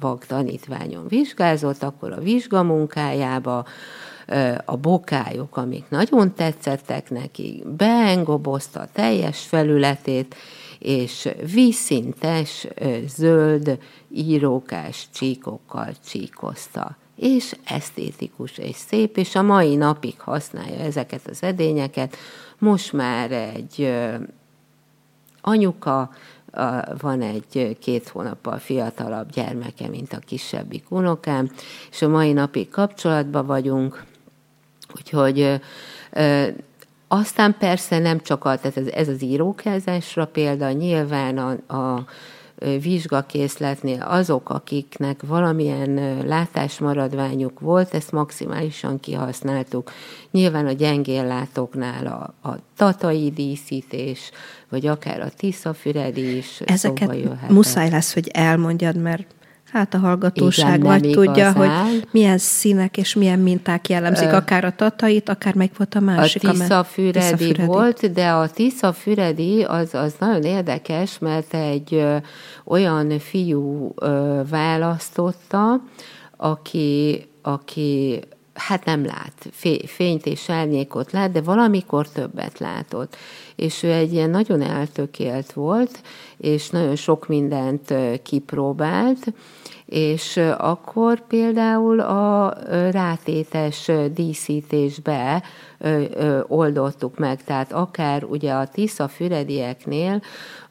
[0.00, 3.64] vak tanítványon vizsgázott, akkor a vizsgamunkájába
[4.64, 10.34] a bokályok, amik nagyon tetszettek neki, beengobozta a teljes felületét,
[10.86, 12.66] és vízszintes
[13.06, 21.42] zöld írókás csíkokkal csíkozta és esztétikus és szép, és a mai napig használja ezeket az
[21.42, 22.16] edényeket.
[22.58, 23.94] Most már egy
[25.40, 26.10] anyuka,
[27.00, 31.50] van egy két hónappal fiatalabb gyermeke, mint a kisebbik unokám,
[31.90, 34.04] és a mai napig kapcsolatban vagyunk,
[34.96, 35.60] úgyhogy
[37.08, 42.06] aztán persze nem csak a, tehát ez, ez az írókezésre példa, nyilván a, a
[42.80, 49.90] vizsgakészletnél azok, akiknek valamilyen látásmaradványuk volt, ezt maximálisan kihasználtuk.
[50.30, 54.30] Nyilván a gyengéllátóknál a, a tatai díszítés,
[54.68, 59.26] vagy akár a tiszafüredi is Ezeket muszáj lesz, hogy elmondjad, mert
[59.72, 61.54] hát a hallgatóság Igen, vagy tudja, igazán.
[61.54, 66.00] hogy milyen színek és milyen minták jellemzik, Ö, akár a tatait, akár meg volt a
[66.00, 66.48] másik.
[66.48, 72.16] A Tisza Füredi volt, de a Tisza Füredi az, az nagyon érdekes, mert egy ö,
[72.64, 75.82] olyan fiú ö, választotta,
[76.36, 78.20] aki, aki
[78.56, 79.50] hát nem lát,
[79.86, 83.16] fényt és árnyékot lát, de valamikor többet látott.
[83.56, 86.00] És ő egy ilyen nagyon eltökélt volt,
[86.36, 89.32] és nagyon sok mindent kipróbált,
[89.86, 92.54] és akkor például a
[92.90, 95.42] rátétes díszítésbe
[96.46, 100.22] oldottuk meg, tehát akár ugye a Tisza Füredieknél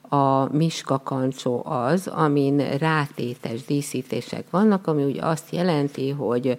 [0.09, 6.57] a miskakancsó az, amin rátétes díszítések vannak, ami ugye azt jelenti, hogy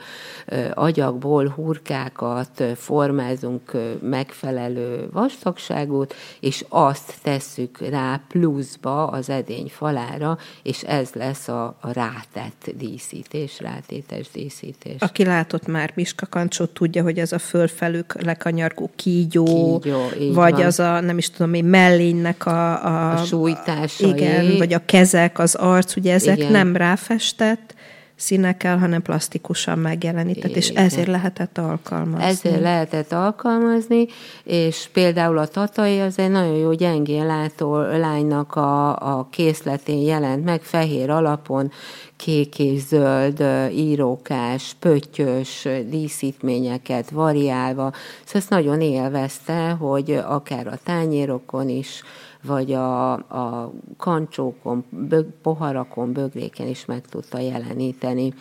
[0.75, 11.11] agyagból hurkákat formázunk megfelelő vastagságút, és azt tesszük rá pluszba az edény falára, és ez
[11.13, 14.97] lesz a, a rátett díszítés, rátétes díszítés.
[14.99, 20.65] Aki látott már miskakancsót, tudja, hogy ez a fölfelük lekanyargó kígyó, kígyó vagy van.
[20.65, 24.09] az a, nem is tudom, mi mellénynek a, a, a sújtásai.
[24.09, 26.53] Igen, vagy a kezek, az arc, ugye ezek Igen.
[26.53, 27.75] nem ráfestett
[28.17, 32.25] színekkel, hanem plastikusan megjelenített, és ezért lehetett alkalmazni.
[32.25, 34.07] Ezért lehetett alkalmazni,
[34.45, 40.45] és például a Tatai az egy nagyon jó gyengén látó lánynak a, a készletén jelent
[40.45, 41.73] meg, fehér alapon,
[42.17, 47.93] kék és zöld írókás, pöttyös díszítményeket variálva,
[48.25, 52.03] szóval ezt nagyon élvezte, hogy akár a tányérokon is,
[52.47, 58.35] vagy a, a kancsókon, bög, poharakon, bögréken is meg tudta jeleníteni.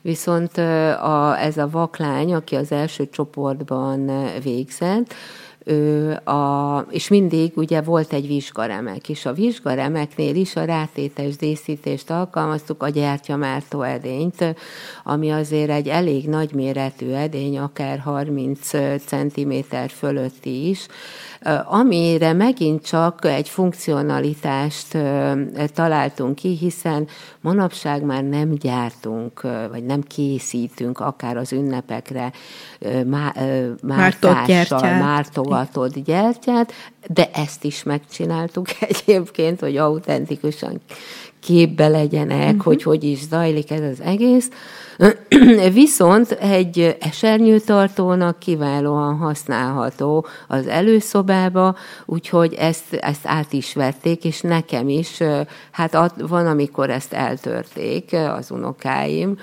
[0.00, 4.10] Viszont a, ez a vaklány, aki az első csoportban
[4.42, 5.14] végzett,
[6.24, 12.82] a, és mindig ugye volt egy vizsgaremek, és a vizsgaremeknél is a rátétes díszítést alkalmaztuk,
[12.82, 14.54] a gyertyamártó edényt,
[15.04, 18.70] ami azért egy elég nagyméretű edény, akár 30
[19.06, 19.52] cm
[19.88, 20.86] fölötti is,
[21.64, 24.98] amire megint csak egy funkcionalitást
[25.74, 27.08] találtunk ki, hiszen
[27.40, 29.40] manapság már nem gyártunk,
[29.70, 32.32] vagy nem készítünk akár az ünnepekre
[33.82, 34.98] mártással
[35.56, 36.72] mártogatott gyertyát,
[37.08, 38.66] de ezt is megcsináltuk
[39.06, 40.80] egyébként, hogy autentikusan
[41.40, 42.64] képbe legyenek, uh-huh.
[42.64, 44.50] hogy hogy is zajlik ez az egész.
[45.72, 54.88] Viszont egy esernyőtartónak kiválóan használható az előszobába, úgyhogy ezt, ezt át is vették, és nekem
[54.88, 55.22] is,
[55.70, 59.38] hát van, amikor ezt eltörték az unokáim,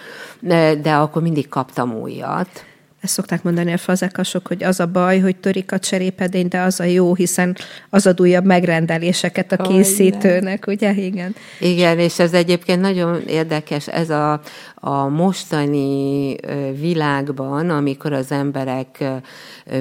[0.82, 2.66] de akkor mindig kaptam újat
[3.04, 6.80] ezt szokták mondani a fazekasok, hogy az a baj, hogy törik a cserépedény, de az
[6.80, 7.56] a jó, hiszen
[7.89, 10.93] az ad újabb megrendeléseket a készítőnek, oh, ugye?
[10.93, 11.36] Igen.
[11.60, 14.41] Igen, és ez egyébként nagyon érdekes, ez a,
[14.76, 16.36] a mostani
[16.80, 19.04] világban, amikor az emberek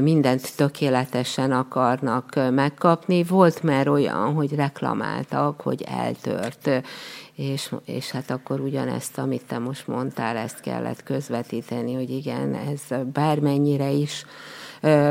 [0.00, 6.70] mindent tökéletesen akarnak megkapni, volt már olyan, hogy reklamáltak, hogy eltört
[7.36, 12.80] és, és hát akkor ugyanezt, amit te most mondtál, ezt kellett közvetíteni, hogy igen, ez
[13.12, 14.24] bármennyire is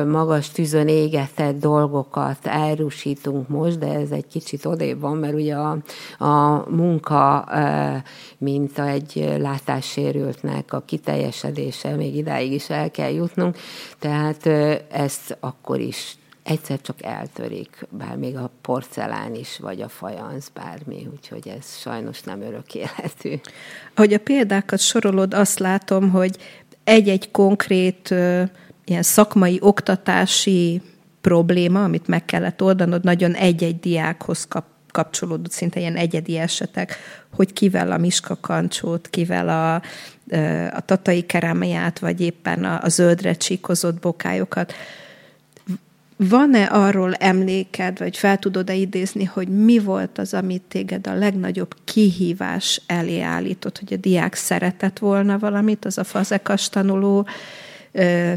[0.07, 5.77] magas tűzön égetett dolgokat elrusítunk most, de ez egy kicsit odébb van, mert ugye a,
[6.25, 7.47] a munka,
[8.37, 13.57] mint egy látássérültnek a kiteljesedése, még idáig is el kell jutnunk,
[13.99, 14.45] tehát
[14.91, 16.15] ezt akkor is
[16.51, 22.21] egyszer csak eltörik, bár még a porcelán is, vagy a fajansz, bármi, úgyhogy ez sajnos
[22.21, 23.39] nem örök életű.
[23.93, 26.37] Ahogy a példákat sorolod, azt látom, hogy
[26.83, 28.09] egy-egy konkrét
[28.85, 30.81] ilyen szakmai, oktatási
[31.21, 36.95] probléma, amit meg kellett oldanod, nagyon egy-egy diákhoz kap, kapcsolódott, szinte ilyen egyedi esetek,
[37.35, 39.75] hogy kivel a Miska kancsót, kivel a,
[40.75, 44.73] a tatai kerámiát, vagy éppen a, a zöldre csíkozott bokályokat.
[46.29, 51.75] Van-e arról emléked, vagy fel tudod-e idézni, hogy mi volt az, amit téged a legnagyobb
[51.83, 57.27] kihívás elé állított, hogy a diák szeretett volna valamit, az a fazekas tanuló,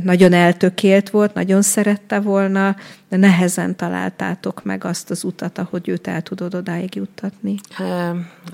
[0.02, 2.76] nagyon eltökélt volt, nagyon szerette volna,
[3.08, 7.54] de nehezen találtátok meg azt az utat, ahogy őt el tudod odáig juttatni.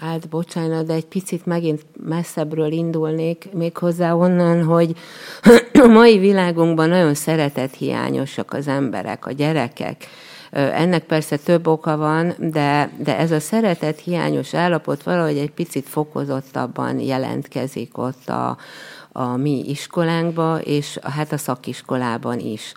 [0.00, 4.96] Hát bocsánat, de egy picit megint messzebbről indulnék még hozzá onnan, hogy
[5.84, 10.06] a mai világunkban nagyon szeretet hiányosak az emberek, a gyerekek.
[10.50, 15.88] Ennek persze több oka van, de, de ez a szeretet hiányos állapot valahogy egy picit
[15.88, 18.56] fokozottabban jelentkezik ott a,
[19.12, 22.72] a mi iskolánkba, és hát a szakiskolában is.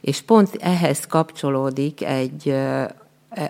[0.00, 2.54] És pont ehhez kapcsolódik egy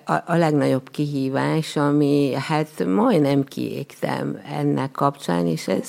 [0.04, 5.88] a, a legnagyobb kihívás, ami hát majdnem kiégtem ennek kapcsán, és ez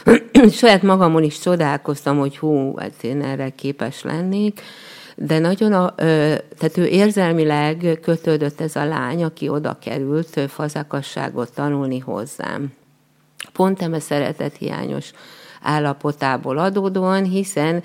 [0.58, 4.60] saját magamon is csodálkoztam, hogy hú, hát én erre képes lennék,
[5.16, 11.98] de nagyon, a, tehát ő érzelmileg kötődött ez a lány, aki oda került fazakasságot tanulni
[11.98, 12.72] hozzám.
[13.52, 15.12] Pont eme szeretet hiányos
[15.62, 17.82] állapotából adódóan, hiszen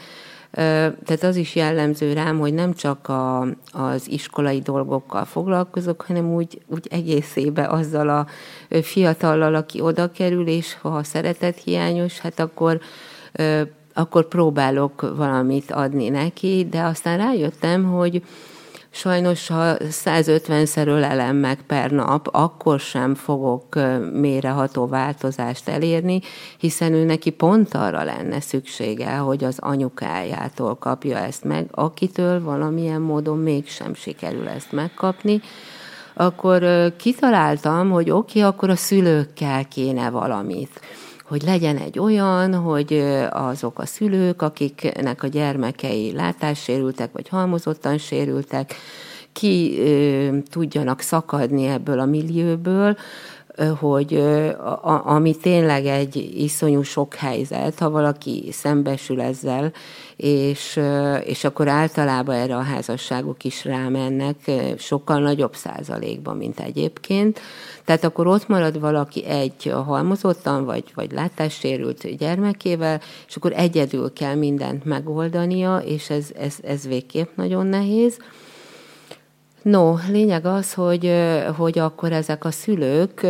[0.51, 6.61] tehát az is jellemző rám, hogy nem csak a, az iskolai dolgokkal foglalkozok, hanem úgy,
[6.67, 8.27] úgy egészébe azzal a
[8.81, 12.79] fiatallal, aki oda kerül, és ha szeretet hiányos, hát akkor
[13.93, 18.21] akkor próbálok valamit adni neki, de aztán rájöttem, hogy
[18.97, 23.75] Sajnos, ha 150-szer ölelem meg per nap, akkor sem fogok
[24.13, 26.21] méreható változást elérni,
[26.57, 33.01] hiszen ő neki pont arra lenne szüksége, hogy az anyukájától kapja ezt meg, akitől valamilyen
[33.01, 35.41] módon mégsem sikerül ezt megkapni,
[36.13, 40.79] akkor kitaláltam, hogy oké, okay, akkor a szülőkkel kéne valamit
[41.27, 42.93] hogy legyen egy olyan, hogy
[43.29, 48.75] azok a szülők, akiknek a gyermekei látássérültek, vagy halmozottan sérültek,
[49.33, 49.81] ki
[50.49, 52.97] tudjanak szakadni ebből a millióból,
[53.79, 54.13] hogy
[54.81, 59.71] a, ami tényleg egy iszonyú sok helyzet, ha valaki szembesül ezzel,
[60.15, 60.79] és,
[61.23, 67.39] és akkor általában erre a házasságok is rámennek sokkal nagyobb százalékban, mint egyébként.
[67.85, 74.35] Tehát akkor ott marad valaki egy halmozottan, vagy, vagy látássérült gyermekével, és akkor egyedül kell
[74.35, 78.17] mindent megoldania, és ez, ez, ez végképp nagyon nehéz.
[79.67, 81.13] No, lényeg az, hogy,
[81.57, 83.21] hogy akkor ezek a szülők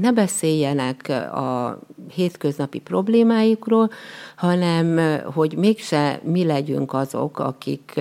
[0.00, 1.78] ne beszéljenek a
[2.14, 3.90] hétköznapi problémáikról,
[4.36, 5.00] hanem
[5.34, 8.00] hogy mégse mi legyünk azok, akik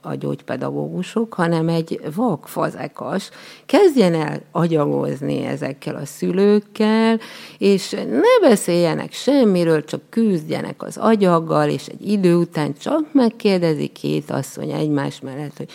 [0.00, 3.30] a gyógypedagógusok, hanem egy vakfazekas
[3.66, 7.18] kezdjen el agyagozni ezekkel a szülőkkel,
[7.58, 14.30] és ne beszéljenek semmiről, csak küzdjenek az agyaggal, és egy idő után csak megkérdezi két
[14.30, 15.70] asszony egymás mellett, hogy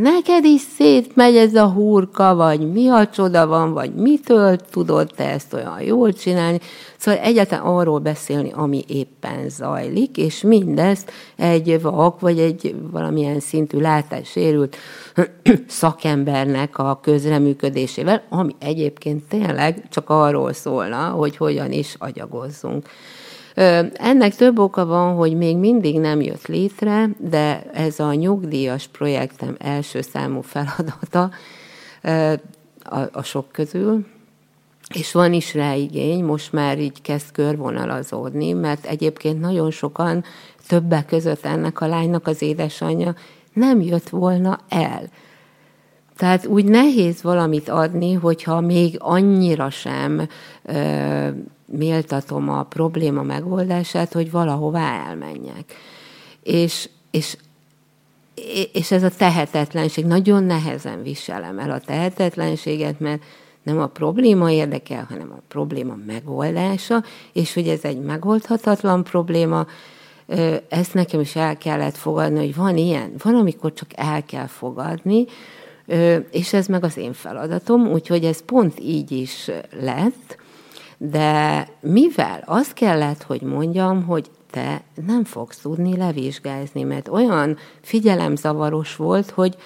[0.00, 5.30] neked is szétmegy ez a hurka, vagy mi a csoda van, vagy mitől tudod te
[5.30, 6.60] ezt olyan jól csinálni.
[6.96, 13.78] Szóval egyáltalán arról beszélni, ami éppen zajlik, és mindezt egy vak, vagy egy valamilyen szintű
[13.78, 14.76] látássérült
[15.66, 22.88] szakembernek a közreműködésével, ami egyébként tényleg csak arról szólna, hogy hogyan is agyagozzunk.
[23.94, 29.56] Ennek több oka van, hogy még mindig nem jött létre, de ez a nyugdíjas projektem
[29.58, 31.30] első számú feladata
[33.12, 34.06] a, sok közül,
[34.94, 40.24] és van is rá igény, most már így kezd körvonalazódni, mert egyébként nagyon sokan,
[40.68, 43.14] többek között ennek a lánynak az édesanyja
[43.52, 45.02] nem jött volna el.
[46.16, 50.28] Tehát úgy nehéz valamit adni, hogyha még annyira sem
[50.62, 51.28] ö,
[51.66, 55.74] méltatom a probléma megoldását, hogy valahová elmenjek.
[56.42, 57.36] És, és,
[58.72, 63.22] és ez a tehetetlenség, nagyon nehezen viselem el a tehetetlenséget, mert
[63.62, 69.66] nem a probléma érdekel, hanem a probléma megoldása, és hogy ez egy megoldhatatlan probléma,
[70.68, 75.24] ezt nekem is el kellett fogadni, hogy van ilyen, van, amikor csak el kell fogadni,
[76.30, 79.50] és ez meg az én feladatom, úgyhogy ez pont így is
[79.80, 80.36] lett,
[80.98, 88.96] de mivel azt kellett, hogy mondjam, hogy te nem fogsz tudni levizsgázni, mert olyan figyelemzavaros
[88.96, 89.56] volt, hogy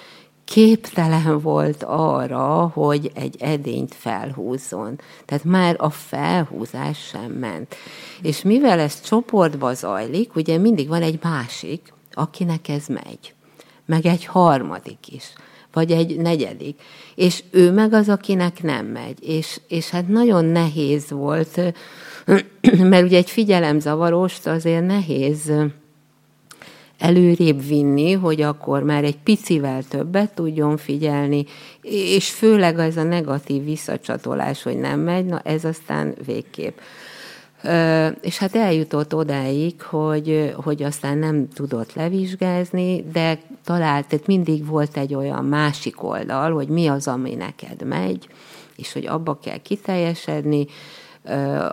[0.43, 4.99] képtelen volt arra, hogy egy edényt felhúzzon.
[5.25, 7.75] Tehát már a felhúzás sem ment.
[8.21, 13.33] És mivel ez csoportba zajlik, ugye mindig van egy másik, akinek ez megy.
[13.85, 15.33] Meg egy harmadik is
[15.73, 16.79] vagy egy negyedik.
[17.15, 19.17] És ő meg az, akinek nem megy.
[19.27, 21.61] És, és hát nagyon nehéz volt,
[22.91, 25.51] mert ugye egy figyelemzavarost azért nehéz
[27.01, 31.45] előrébb vinni, hogy akkor már egy picivel többet tudjon figyelni,
[31.81, 36.77] és főleg ez a negatív visszacsatolás, hogy nem megy, na ez aztán végképp.
[38.21, 44.97] És hát eljutott odáig, hogy, hogy aztán nem tudott levizsgázni, de talált, tehát mindig volt
[44.97, 48.27] egy olyan másik oldal, hogy mi az, ami neked megy,
[48.75, 50.67] és hogy abba kell kiteljesedni,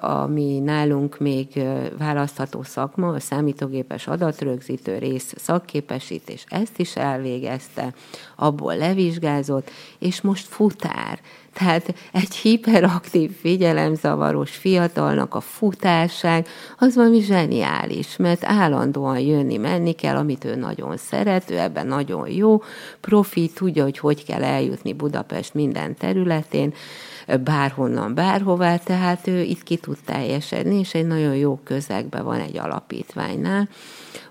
[0.01, 1.62] ami nálunk még
[1.99, 7.95] választható szakma, a számítógépes adatrögzítő rész szakképesítés, ezt is elvégezte,
[8.36, 11.20] abból levizsgázott, és most futár.
[11.59, 16.47] Tehát egy hiperaktív, figyelemzavaros fiatalnak a futásság
[16.79, 22.29] az valami zseniális, mert állandóan jönni, menni kell, amit ő nagyon szeret, ő ebben nagyon
[22.29, 22.63] jó,
[23.01, 26.75] profi, tudja, hogy hogy kell eljutni Budapest minden területén,
[27.45, 32.59] bárhonnan, bárhová, tehát ő, itt ki tud teljesedni, és egy nagyon jó közegben van egy
[32.59, 33.69] alapítványnál.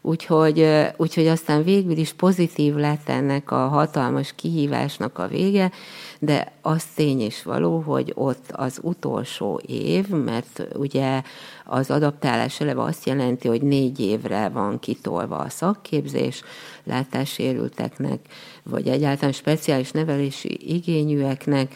[0.01, 0.67] Úgyhogy,
[0.97, 5.71] úgyhogy aztán végül is pozitív lett ennek a hatalmas kihívásnak a vége,
[6.19, 11.21] de az tény is való, hogy ott az utolsó év, mert ugye
[11.65, 16.41] az adaptálás eleve azt jelenti, hogy négy évre van kitolva a szakképzés
[16.83, 18.19] látássérülteknek,
[18.63, 21.75] vagy egyáltalán speciális nevelési igényűeknek,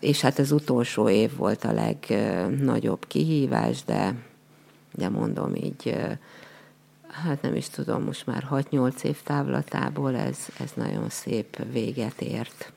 [0.00, 4.14] és hát az utolsó év volt a legnagyobb kihívás, de,
[4.92, 5.96] de mondom így,
[7.20, 12.72] hát nem is tudom, most már 6-8 év távlatából ez, ez nagyon szép véget ért.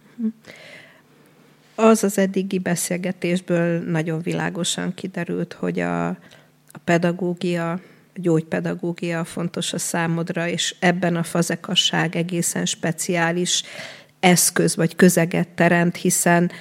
[1.75, 7.79] Az az eddigi beszélgetésből nagyon világosan kiderült, hogy a, a pedagógia, a
[8.15, 13.63] gyógypedagógia fontos a számodra, és ebben a fazekasság egészen speciális
[14.19, 16.51] eszköz vagy közeget teremt, hiszen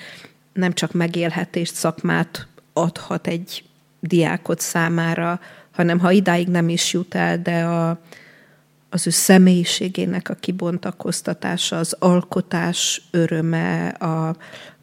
[0.53, 3.65] nem csak megélhetést, szakmát adhat egy
[4.01, 5.41] diákot számára,
[5.73, 8.01] hanem ha idáig nem is jut el, de a,
[8.91, 14.29] az ő személyiségének a kibontakoztatása, az alkotás öröme, a,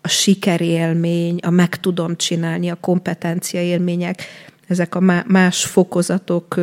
[0.02, 4.24] a sikerélmény, a meg tudom csinálni, a kompetencia élmények,
[4.68, 6.60] ezek a más fokozatok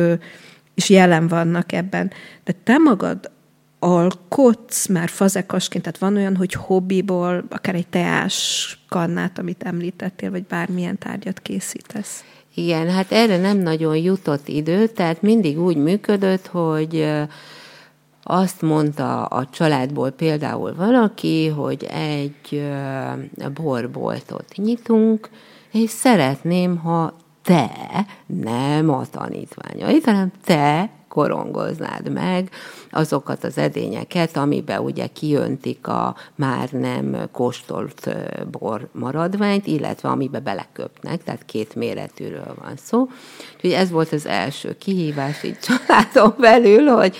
[0.73, 2.11] is jelen vannak ebben.
[2.43, 3.31] De te magad
[3.79, 10.43] alkotsz már fazekasként, tehát van olyan, hogy hobbiból, akár egy teás kannát, amit említettél, vagy
[10.43, 12.23] bármilyen tárgyat készítesz?
[12.59, 17.09] Igen, hát erre nem nagyon jutott idő, tehát mindig úgy működött, hogy
[18.23, 22.63] azt mondta a családból például valaki, hogy egy
[23.53, 25.29] borboltot nyitunk,
[25.71, 27.71] és szeretném, ha te,
[28.25, 32.49] nem a tanítványait, hanem te korongoznád meg
[32.91, 38.09] azokat az edényeket, amiben ugye kiöntik a már nem kóstolt
[38.51, 43.07] bor maradványt, illetve amibe beleköpnek, tehát két méretűről van szó.
[43.55, 47.17] Úgyhogy ez volt az első kihívás így családon belül, hogy,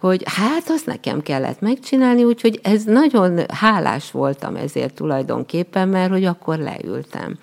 [0.00, 6.24] hogy hát azt nekem kellett megcsinálni, úgyhogy ez nagyon hálás voltam ezért tulajdonképpen, mert hogy
[6.24, 7.38] akkor leültem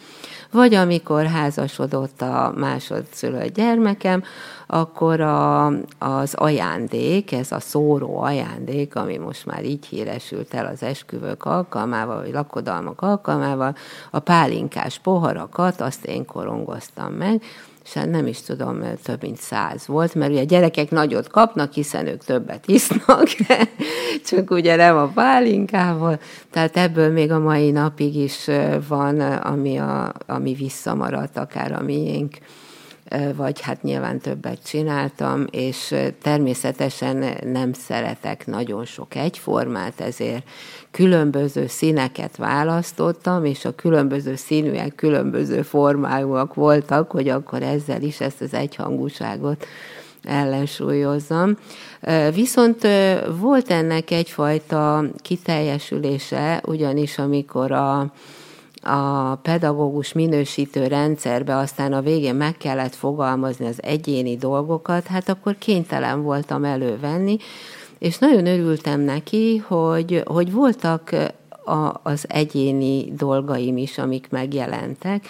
[0.51, 4.23] vagy amikor házasodott a másodszülött gyermekem,
[4.67, 5.65] akkor a,
[5.99, 12.21] az ajándék, ez a szóró ajándék, ami most már így híresült el az esküvők alkalmával,
[12.21, 13.75] vagy lakodalmak alkalmával,
[14.11, 17.43] a pálinkás poharakat, azt én korongoztam meg,
[17.87, 21.73] és hát nem is tudom, több mint száz volt, mert ugye a gyerekek nagyot kapnak,
[21.73, 23.27] hiszen ők többet isznak,
[24.25, 26.19] csak ugye nem a pálinkával,
[26.51, 28.49] tehát ebből még a mai napig is
[28.87, 32.37] van, ami, a, ami visszamaradt, akár a miénk
[33.35, 40.49] vagy hát nyilván többet csináltam, és természetesen nem szeretek nagyon sok egyformát, ezért
[40.91, 48.41] különböző színeket választottam, és a különböző színűek különböző formájúak voltak, hogy akkor ezzel is ezt
[48.41, 49.65] az egyhangúságot
[50.23, 51.57] ellensúlyozzam.
[52.33, 52.87] Viszont
[53.39, 58.11] volt ennek egyfajta kiteljesülése, ugyanis amikor a
[58.87, 65.57] a pedagógus minősítő rendszerbe aztán a végén meg kellett fogalmazni az egyéni dolgokat, hát akkor
[65.57, 67.37] kénytelen voltam elővenni,
[67.99, 71.15] és nagyon örültem neki, hogy, hogy voltak
[71.65, 75.27] a, az egyéni dolgaim is, amik megjelentek,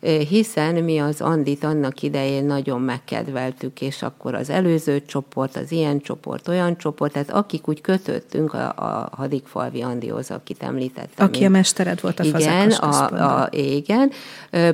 [0.00, 6.00] hiszen mi az Andit annak idején nagyon megkedveltük, és akkor az előző csoport, az ilyen
[6.00, 11.26] csoport, olyan csoport, tehát akik úgy kötöttünk a, a Hadikfalvi Andihoz, akit említettem.
[11.26, 11.46] Aki én.
[11.46, 14.10] a mestered volt a igen, a, a, igen.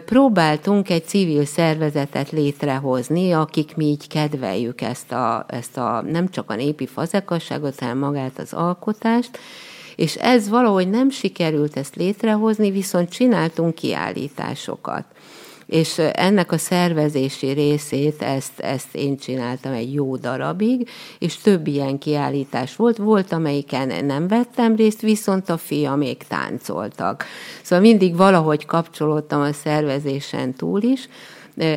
[0.04, 6.50] Próbáltunk egy civil szervezetet létrehozni, akik mi így kedveljük ezt a, ezt a nem csak
[6.50, 9.38] a népi fazekasságot, hanem magát az alkotást,
[9.96, 15.04] és ez valahogy nem sikerült ezt létrehozni, viszont csináltunk kiállításokat
[15.66, 20.88] és ennek a szervezési részét, ezt, ezt én csináltam egy jó darabig,
[21.18, 22.96] és több ilyen kiállítás volt.
[22.96, 27.24] Volt, amelyiken nem vettem részt, viszont a fia még táncoltak.
[27.62, 31.08] Szóval mindig valahogy kapcsolódtam a szervezésen túl is,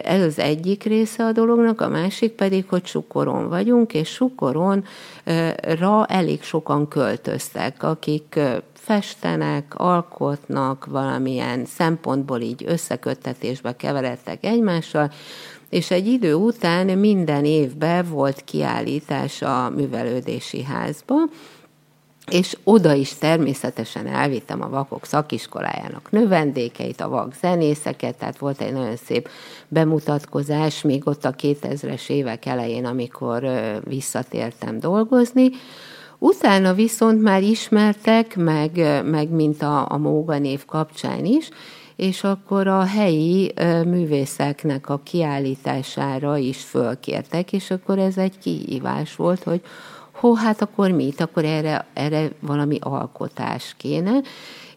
[0.03, 4.85] ez az egyik része a dolognak, a másik pedig, hogy Sukoron vagyunk, és Sukoronra
[6.07, 8.39] elég sokan költöztek, akik
[8.73, 15.11] festenek, alkotnak, valamilyen szempontból így összeköttetésbe keveredtek egymással,
[15.69, 21.15] és egy idő után minden évben volt kiállítás a művelődési házba,
[22.31, 28.73] és oda is természetesen elvittem a vakok szakiskolájának növendékeit, a vak zenészeket, tehát volt egy
[28.73, 29.29] nagyon szép
[29.67, 33.47] bemutatkozás, még ott a 2000-es évek elején, amikor
[33.83, 35.49] visszatértem dolgozni,
[36.19, 41.49] Utána viszont már ismertek, meg, meg mint a, a Móga név kapcsán is,
[41.95, 43.53] és akkor a helyi
[43.85, 49.61] művészeknek a kiállítására is fölkértek, és akkor ez egy kihívás volt, hogy
[50.19, 51.21] hó, hát akkor mit?
[51.21, 54.21] Akkor erre, erre valami alkotás kéne,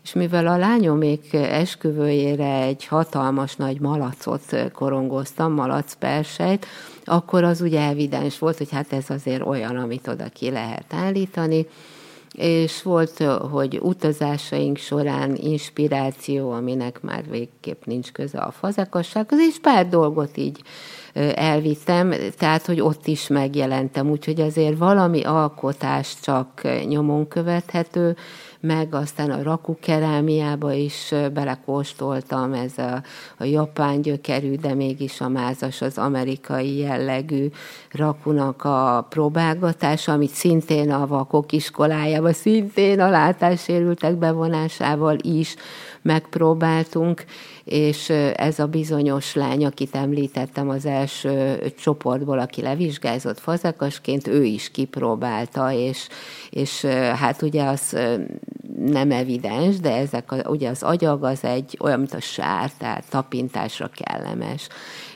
[0.03, 6.67] és mivel a lányom még esküvőjére egy hatalmas nagy malacot korongoztam, malacpersejt,
[7.05, 11.67] akkor az ugye evidens volt, hogy hát ez azért olyan, amit oda ki lehet állítani,
[12.35, 19.89] és volt, hogy utazásaink során inspiráció, aminek már végképp nincs köze a fazekassághoz, és pár
[19.89, 20.63] dolgot így
[21.35, 28.17] elvittem, tehát, hogy ott is megjelentem, úgyhogy azért valami alkotás csak nyomon követhető,
[28.61, 33.03] meg aztán a rakukerámiába is belekóstoltam, ez a,
[33.39, 37.47] a japán gyökerű, de mégis a mázas, az amerikai jellegű
[37.91, 45.55] rakunak a próbálgatása, amit szintén a vakok iskolájában, szintén a látássérültek bevonásával is
[46.03, 47.25] megpróbáltunk,
[47.71, 54.71] és ez a bizonyos lány, akit említettem az első csoportból, aki levizsgázott fazekasként, ő is
[54.71, 56.09] kipróbálta, és,
[56.51, 57.97] és hát ugye az
[58.77, 63.05] nem evidens, de ezek a, ugye az agyag az egy olyan, mint a sár, tehát
[63.09, 64.69] tapintásra kellemes.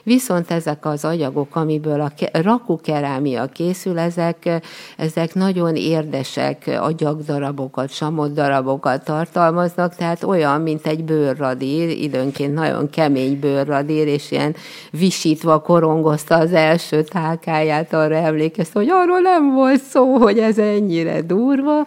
[0.05, 4.61] Viszont ezek az anyagok, amiből a rakukerámia készül, ezek,
[4.97, 14.07] ezek nagyon érdesek agyagdarabokat, samoddarabokat tartalmaznak, tehát olyan, mint egy bőrradír, időnként nagyon kemény bőrradír,
[14.07, 14.55] és ilyen
[14.91, 21.21] visítva korongozta az első tálkáját, arra emlékezte, hogy arról nem volt szó, hogy ez ennyire
[21.21, 21.85] durva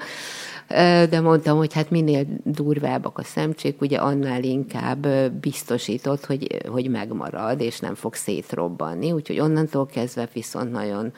[1.08, 5.06] de mondtam, hogy hát minél durvábbak a szemcsék, ugye annál inkább
[5.40, 11.12] biztosított, hogy, hogy megmarad, és nem fog szétrobbanni, úgyhogy onnantól kezdve viszont nagyon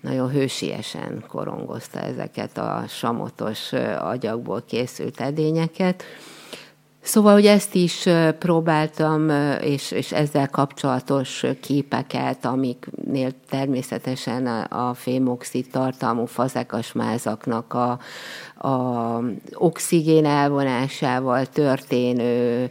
[0.00, 6.04] nagyon hősiesen korongozta ezeket a samotos agyagból készült edényeket.
[7.00, 8.08] Szóval, hogy ezt is
[8.38, 9.28] próbáltam,
[9.60, 17.98] és, és ezzel kapcsolatos képeket, amiknél természetesen a, a fémoxid tartalmú fazekas mázaknak a,
[18.58, 19.20] a
[19.54, 22.70] oxigén elvonásával történő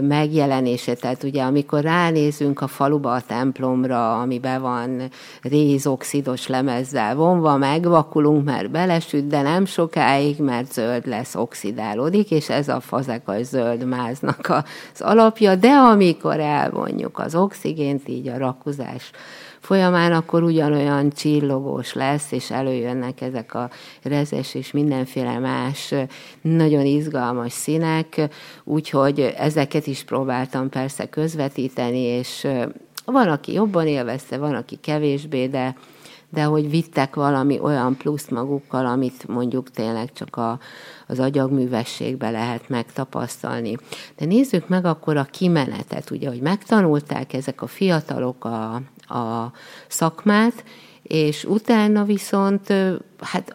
[0.00, 0.94] megjelenése.
[0.94, 5.10] Tehát ugye amikor ránézünk a faluba, a templomra, amiben van
[5.42, 12.68] rézoxidos lemezzel vonva, megvakulunk, mert belesüt, de nem sokáig, mert zöld lesz, oxidálódik, és ez
[12.68, 19.10] a fazekas zöld máznak az alapja, de amikor elvonjuk az oxigént, így a rakuzás
[19.60, 23.70] folyamán, akkor ugyanolyan csillogós lesz, és előjönnek ezek a
[24.02, 25.94] rezes és mindenféle más
[26.40, 28.28] nagyon izgalmas színek,
[28.64, 32.46] úgyhogy ezeket is próbáltam persze közvetíteni, és
[33.04, 35.76] van, aki jobban élvezte, van, aki kevésbé, de,
[36.28, 40.58] de hogy vittek valami olyan plusz magukkal, amit mondjuk tényleg csak a,
[41.06, 43.76] az agyagművességbe lehet megtapasztalni.
[44.16, 49.52] De nézzük meg akkor a kimenetet, ugye, hogy megtanulták ezek a fiatalok a, a
[49.88, 50.64] szakmát,
[51.02, 52.72] és utána viszont
[53.20, 53.54] hát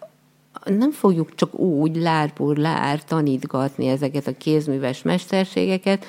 [0.66, 6.06] nem fogjuk csak úgy lárpur lár tanítgatni ezeket a kézműves mesterségeket,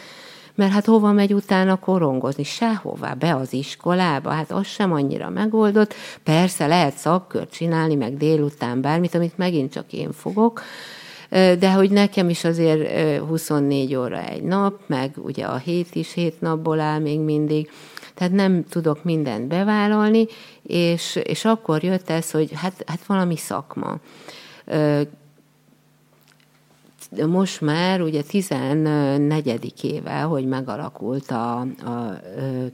[0.55, 2.43] mert hát hova megy utána korongozni?
[2.43, 5.95] Sehová, be az iskolába, hát az sem annyira megoldott.
[6.23, 10.63] Persze lehet szakkört csinálni, meg délután bármit, amit megint csak én fogok,
[11.31, 16.41] de hogy nekem is azért 24 óra egy nap, meg ugye a hét is hét
[16.41, 17.71] napból áll még mindig,
[18.17, 20.27] tehát nem tudok mindent bevállalni,
[20.63, 23.99] és, és akkor jött ez, hogy hát, hát valami szakma.
[27.27, 29.73] Most már ugye 14.
[29.85, 32.21] éve, hogy megalakult a, a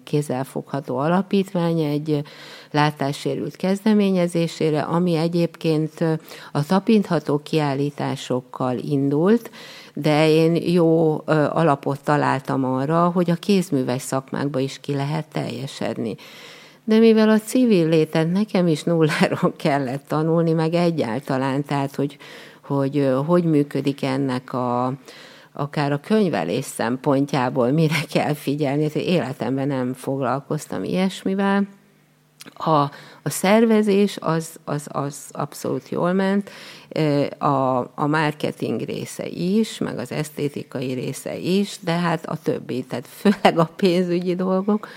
[0.05, 2.23] kézzelfogható alapítvány egy
[2.71, 6.05] látássérült kezdeményezésére, ami egyébként
[6.53, 9.51] a tapintható kiállításokkal indult,
[9.95, 11.17] de én jó
[11.49, 16.17] alapot találtam arra, hogy a kézműves szakmákba is ki lehet teljesedni.
[16.85, 22.19] De mivel a civil létet nekem is nulláról kellett tanulni, meg egyáltalán, tehát hogy
[22.63, 24.93] hogy, hogy működik ennek a,
[25.53, 28.83] akár a könyvelés szempontjából, mire kell figyelni.
[28.83, 31.67] Hát életemben nem foglalkoztam ilyesmivel.
[32.55, 32.71] A,
[33.23, 36.51] a szervezés az, az, az abszolút jól ment,
[37.39, 43.07] a, a marketing része is, meg az esztétikai része is, de hát a többi, tehát
[43.07, 44.89] főleg a pénzügyi dolgok,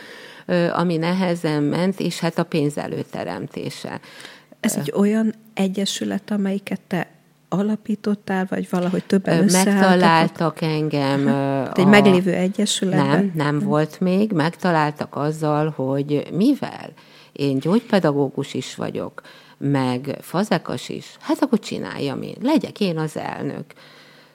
[0.74, 4.00] ami nehezen ment, és hát a pénz előteremtése.
[4.60, 7.08] Ez egy olyan egyesület, amelyiket te
[7.50, 11.28] alapítottál, vagy valahogy többen Megtaláltak engem.
[11.74, 11.88] Egy a...
[11.88, 13.08] meglévő egyesületben?
[13.08, 14.32] Nem, nem volt még.
[14.32, 16.90] Megtaláltak azzal, hogy mivel
[17.36, 19.22] én gyógypedagógus is vagyok,
[19.58, 23.66] meg fazekas is, hát akkor csináljam én, legyek én az elnök.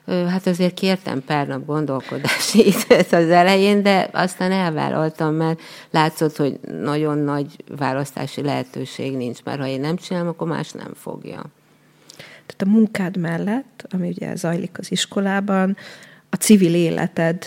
[0.05, 6.59] Hát azért kértem pár nap gondolkodási időt az elején, de aztán elvállaltam, mert látszott, hogy
[6.81, 11.45] nagyon nagy választási lehetőség nincs, mert ha én nem csinálom, akkor más nem fogja.
[12.45, 15.77] Tehát a munkád mellett, ami ugye zajlik az iskolában,
[16.29, 17.45] a civil életed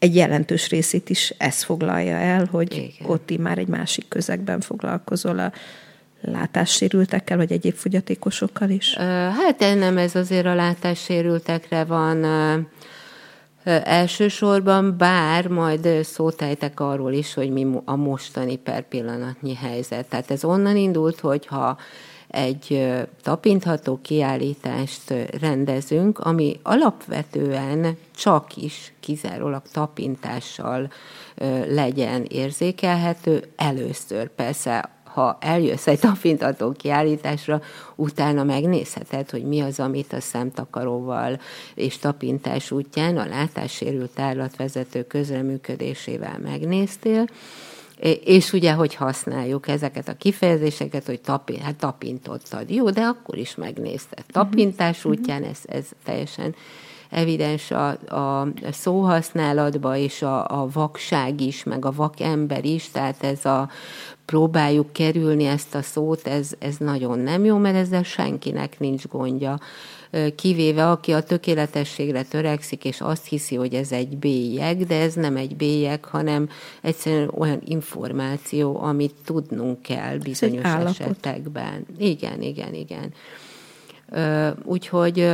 [0.00, 3.10] egy jelentős részét is ez foglalja el, hogy Igen.
[3.10, 5.52] ott már egy másik közegben foglalkozol a
[6.20, 8.94] látássérültekkel, vagy egyéb fogyatékosokkal is?
[8.96, 12.24] Hát nem, ez azért a látássérültekre van
[13.84, 20.08] elsősorban, bár majd szótejtek arról is, hogy mi a mostani per pillanatnyi helyzet.
[20.08, 21.78] Tehát ez onnan indult, hogy ha
[22.30, 22.88] egy
[23.22, 30.90] tapintható kiállítást rendezünk, ami alapvetően csak is kizárólag tapintással
[31.68, 37.60] legyen érzékelhető, először persze ha eljössz egy tapintató kiállításra,
[37.94, 41.40] utána megnézheted, hogy mi az, amit a szemtakaróval
[41.74, 47.24] és tapintás útján a látássérült állatvezető közreműködésével megnéztél,
[48.24, 52.70] és ugye, hogy használjuk ezeket a kifejezéseket, hogy tapi, hát tapintottad.
[52.70, 54.24] Jó, de akkor is megnézted.
[54.26, 54.32] Mhm.
[54.32, 56.54] Tapintás útján ez, ez teljesen
[57.10, 63.44] evidens a, a szóhasználatban, és a, a vakság is, meg a vakember is, tehát ez
[63.44, 63.68] a
[64.24, 69.58] próbáljuk kerülni ezt a szót, ez, ez nagyon nem jó, mert ezzel senkinek nincs gondja
[70.36, 75.36] kivéve aki a tökéletességre törekszik, és azt hiszi, hogy ez egy bélyeg, de ez nem
[75.36, 76.48] egy bélyeg, hanem
[76.82, 81.86] egyszerűen olyan információ, amit tudnunk kell bizonyos esetekben.
[81.98, 83.12] Igen, igen, igen.
[84.64, 85.28] Úgyhogy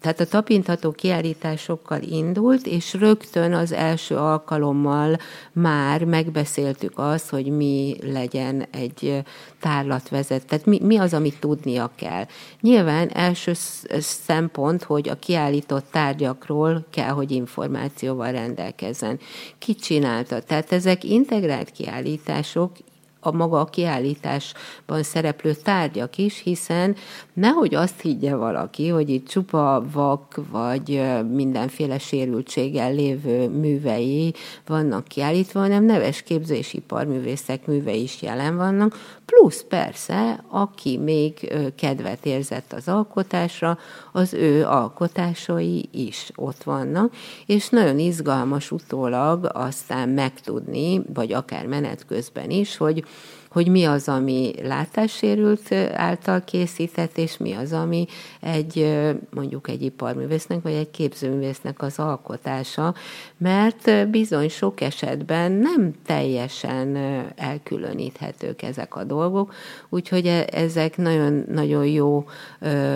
[0.00, 5.16] tehát a tapintható kiállításokkal indult, és rögtön az első alkalommal
[5.52, 9.22] már megbeszéltük azt, hogy mi legyen egy
[9.60, 12.26] tárlatvezet, tehát mi, mi az, amit tudnia kell.
[12.60, 13.52] Nyilván első
[14.00, 19.18] szempont, hogy a kiállított tárgyakról kell, hogy információval rendelkezzen.
[19.58, 20.40] Ki csinálta?
[20.40, 22.72] Tehát ezek integrált kiállítások,
[23.20, 26.96] a maga a kiállításban szereplő tárgyak is, hiszen
[27.32, 34.34] nehogy azt higgye valaki, hogy itt csupa vak vagy mindenféle sérültséggel lévő művei
[34.66, 42.72] vannak kiállítva, hanem neves képzésiparművészek művei is jelen vannak, plusz persze, aki még kedvet érzett
[42.72, 43.78] az alkotásra,
[44.12, 47.14] az ő alkotásai is ott vannak,
[47.46, 53.04] és nagyon izgalmas utólag aztán megtudni, vagy akár menet közben is, hogy
[53.48, 58.06] hogy mi az, ami látássérült által készített, és mi az, ami
[58.40, 58.96] egy
[59.30, 62.94] mondjuk egy iparművésznek, vagy egy képzőművésznek az alkotása,
[63.36, 66.96] mert bizony sok esetben nem teljesen
[67.36, 69.54] elkülöníthetők ezek a dolgok,
[69.88, 72.24] úgyhogy e, ezek nagyon, nagyon jó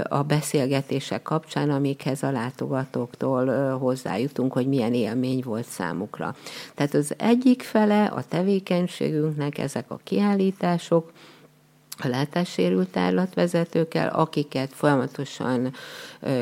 [0.09, 6.35] a beszélgetések kapcsán, amikhez a látogatóktól hozzájutunk, hogy milyen élmény volt számukra.
[6.75, 11.12] Tehát az egyik fele a tevékenységünknek ezek a kiállítások, kiállítások,
[11.99, 15.72] a látássérült állatvezetőkkel, akiket folyamatosan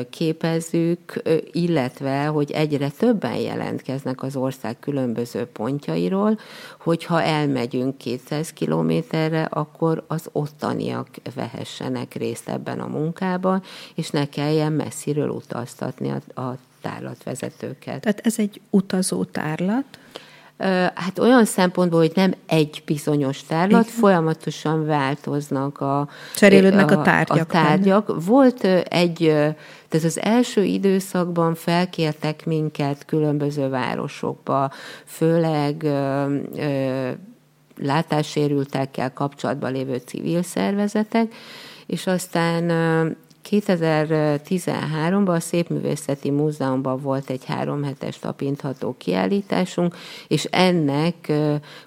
[0.09, 1.21] képezzük,
[1.51, 6.39] illetve, hogy egyre többen jelentkeznek az ország különböző pontjairól,
[6.79, 13.63] hogyha elmegyünk 200 kilométerre, akkor az ottaniak vehessenek részt ebben a munkában,
[13.95, 18.01] és ne kelljen messziről utaztatni a, a tárlatvezetőket.
[18.01, 19.99] Tehát ez egy utazó tárlat?
[20.95, 23.99] Hát olyan szempontból, hogy nem egy bizonyos tárlat, Igen.
[23.99, 27.39] folyamatosan változnak a, Cserélődnek a, a tárgyak.
[27.39, 28.25] A tárgyak.
[28.25, 29.17] Volt egy,
[29.87, 34.71] tehát az első időszakban felkértek minket különböző városokba,
[35.05, 37.09] főleg ö, ö,
[37.77, 41.33] látássérültekkel kapcsolatban lévő civil szervezetek,
[41.85, 42.69] és aztán
[43.51, 49.95] 2013-ban a Szépművészeti Múzeumban volt egy három hetes tapintható kiállításunk,
[50.27, 51.31] és ennek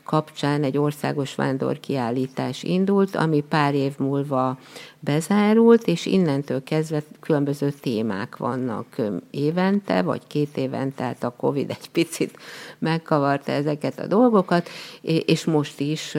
[0.05, 4.59] kapcsán egy országos vándorkiállítás indult, ami pár év múlva
[5.01, 8.87] bezárult, és innentől kezdve különböző témák vannak
[9.31, 12.37] évente, vagy két évente, tehát a Covid egy picit
[12.79, 14.69] megkavarta ezeket a dolgokat,
[15.03, 16.17] és most is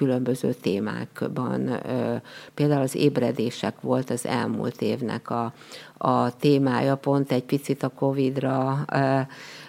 [0.00, 1.80] különböző témákban.
[2.54, 5.52] Például az ébredések volt az elmúlt évnek a,
[5.98, 8.84] a témája, pont egy picit a Covid-ra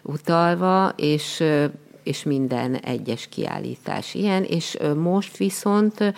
[0.01, 1.43] utalva, és
[2.03, 6.13] és minden egyes kiállítás ilyen, és most viszont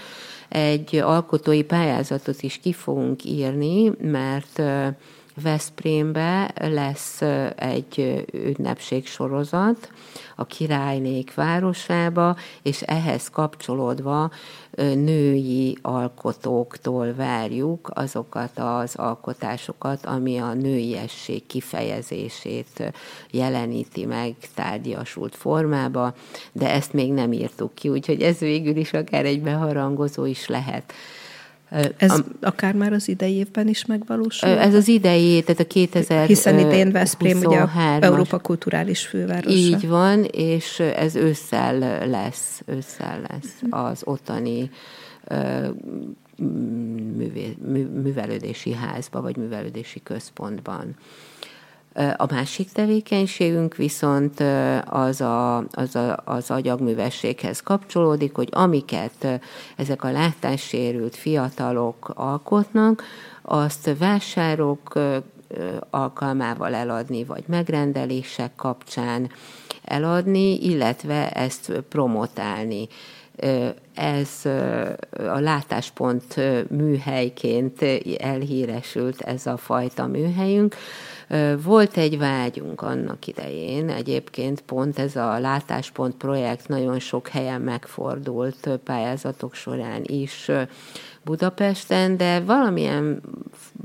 [0.49, 4.61] egy alkotói pályázatot is ki fogunk írni, mert
[5.41, 7.21] Veszprémbe lesz
[7.55, 9.91] egy ünnepség sorozat
[10.36, 14.31] a királynék városába, és ehhez kapcsolódva
[14.75, 22.93] női alkotóktól várjuk azokat az alkotásokat, ami a nőiesség kifejezését
[23.31, 26.13] jeleníti meg tárgyasult formába,
[26.51, 30.93] de ezt még nem írtuk ki, úgyhogy ez végül is akár egy beharangozó is lehet.
[31.97, 34.49] Ez a, akár már az idei évben is megvalósul?
[34.49, 37.69] Ez az idei, tehát a 2000 Hiszen idén Veszprém ugye a
[37.99, 39.55] Európa kulturális fővárosa.
[39.55, 44.69] Így van, és ez ősszel lesz, ősszel lesz az ottani
[48.03, 50.95] művelődési házba, vagy művelődési központban.
[52.18, 54.44] A másik tevékenységünk viszont
[54.86, 59.41] az, a, az, a, az agyagművességhez kapcsolódik, hogy amiket
[59.76, 63.04] ezek a látássérült fiatalok alkotnak,
[63.41, 65.00] azt vásárok
[65.89, 69.32] alkalmával eladni, vagy megrendelések kapcsán
[69.84, 72.88] eladni, illetve ezt promotálni.
[73.94, 74.46] Ez
[75.12, 76.36] a látáspont
[76.70, 77.82] műhelyként
[78.18, 80.76] elhíresült ez a fajta műhelyünk.
[81.63, 88.69] Volt egy vágyunk annak idején, egyébként pont ez a látáspont projekt nagyon sok helyen megfordult
[88.84, 90.51] pályázatok során is
[91.23, 93.21] Budapesten, de valamilyen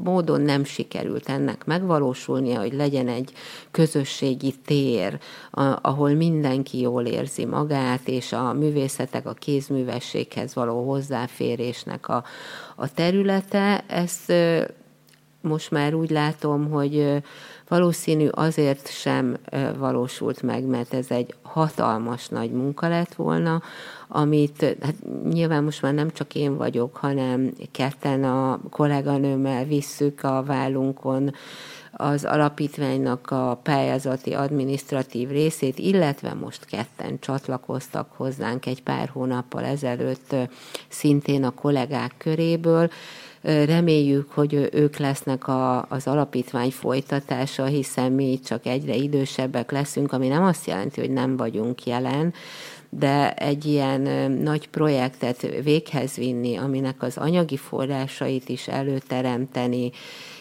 [0.04, 3.32] módon nem sikerült ennek megvalósulnia, hogy legyen egy
[3.70, 5.18] közösségi tér,
[5.80, 12.24] ahol mindenki jól érzi magát, és a művészetek, a kézművességhez való hozzáférésnek a,
[12.76, 13.84] a területe.
[13.86, 14.32] Ezt
[15.40, 17.22] most már úgy látom, hogy
[17.68, 19.36] valószínű azért sem
[19.78, 23.62] valósult meg, mert ez egy hatalmas nagy munka lett volna,
[24.08, 24.94] amit hát
[25.30, 31.34] nyilván most már nem csak én vagyok, hanem ketten a kolléganőmmel visszük a vállunkon
[31.92, 40.34] az alapítványnak a pályázati adminisztratív részét, illetve most ketten csatlakoztak hozzánk egy pár hónappal ezelőtt
[40.88, 42.90] szintén a kollégák köréből,
[43.42, 50.28] Reméljük, hogy ők lesznek a, az alapítvány folytatása, hiszen mi csak egyre idősebbek leszünk, ami
[50.28, 52.34] nem azt jelenti, hogy nem vagyunk jelen,
[52.88, 59.90] de egy ilyen nagy projektet véghez vinni, aminek az anyagi forrásait is előteremteni,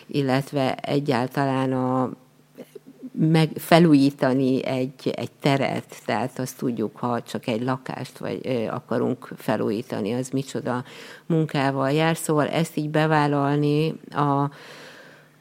[0.07, 2.11] illetve egyáltalán a
[3.19, 10.13] meg felújítani egy, egy teret, tehát azt tudjuk, ha csak egy lakást vagy akarunk felújítani,
[10.13, 10.83] az micsoda
[11.25, 12.17] munkával jár.
[12.17, 14.49] Szóval ezt így bevállalni a,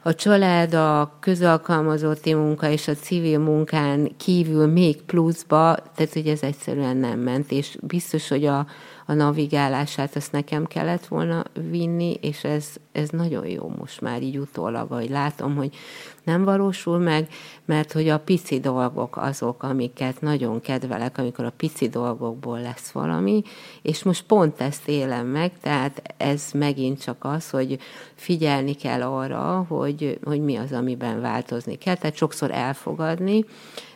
[0.01, 6.41] a család, a közalkalmazotti munka és a civil munkán kívül még pluszba, tehát hogy ez
[6.41, 8.65] egyszerűen nem ment, és biztos, hogy a,
[9.09, 14.37] a navigálását azt nekem kellett volna vinni, és ez, ez nagyon jó most már így
[14.37, 15.75] utólag, hogy látom, hogy
[16.23, 17.27] nem valósul meg,
[17.65, 23.41] mert hogy a pici dolgok azok, amiket nagyon kedvelek, amikor a pici dolgokból lesz valami,
[23.81, 27.79] és most pont ezt élem meg, tehát ez megint csak az, hogy
[28.15, 33.45] figyelni kell arra, hogy, hogy mi az, amiben változni kell, tehát sokszor elfogadni,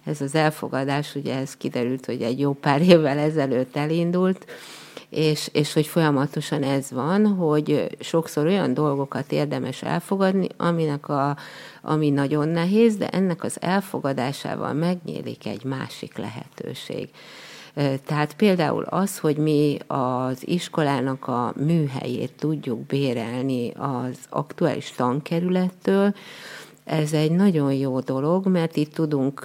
[0.04, 4.46] ez az elfogadás, ugye ez kiderült, hogy egy jó pár évvel ezelőtt elindult,
[5.12, 11.38] és, és hogy folyamatosan ez van, hogy sokszor olyan dolgokat érdemes elfogadni, aminek a,
[11.82, 17.10] ami nagyon nehéz, de ennek az elfogadásával megnyílik egy másik lehetőség.
[18.06, 26.14] Tehát például az, hogy mi az iskolának a műhelyét tudjuk bérelni az aktuális tankerülettől,
[26.84, 29.44] ez egy nagyon jó dolog, mert itt tudunk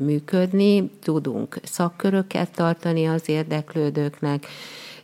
[0.00, 4.46] működni, tudunk szakköröket tartani az érdeklődőknek,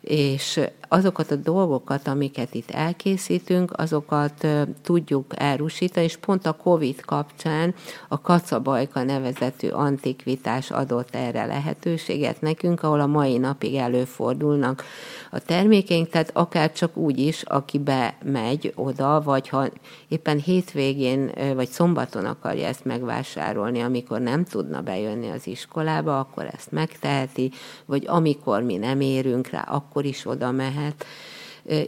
[0.03, 0.61] és
[0.93, 4.47] azokat a dolgokat, amiket itt elkészítünk, azokat
[4.82, 7.74] tudjuk elrusítani, és pont a COVID kapcsán
[8.09, 14.84] a kacabajka nevezetű antikvitás adott erre lehetőséget nekünk, ahol a mai napig előfordulnak
[15.30, 19.68] a termékeink, tehát akár csak úgy is, aki bemegy oda, vagy ha
[20.09, 26.70] éppen hétvégén vagy szombaton akarja ezt megvásárolni, amikor nem tudna bejönni az iskolába, akkor ezt
[26.70, 27.51] megteheti,
[27.86, 31.05] vagy amikor mi nem érünk rá, akkor is oda mehet, lehet.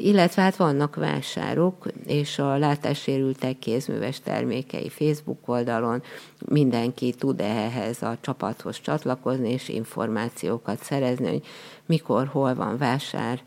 [0.01, 6.03] Illetve hát vannak vásárok, és a látássérültek kézműves termékei Facebook oldalon
[6.49, 11.43] mindenki tud ehhez a csapathoz csatlakozni, és információkat szerezni, hogy
[11.87, 13.41] mikor, hol van vásár,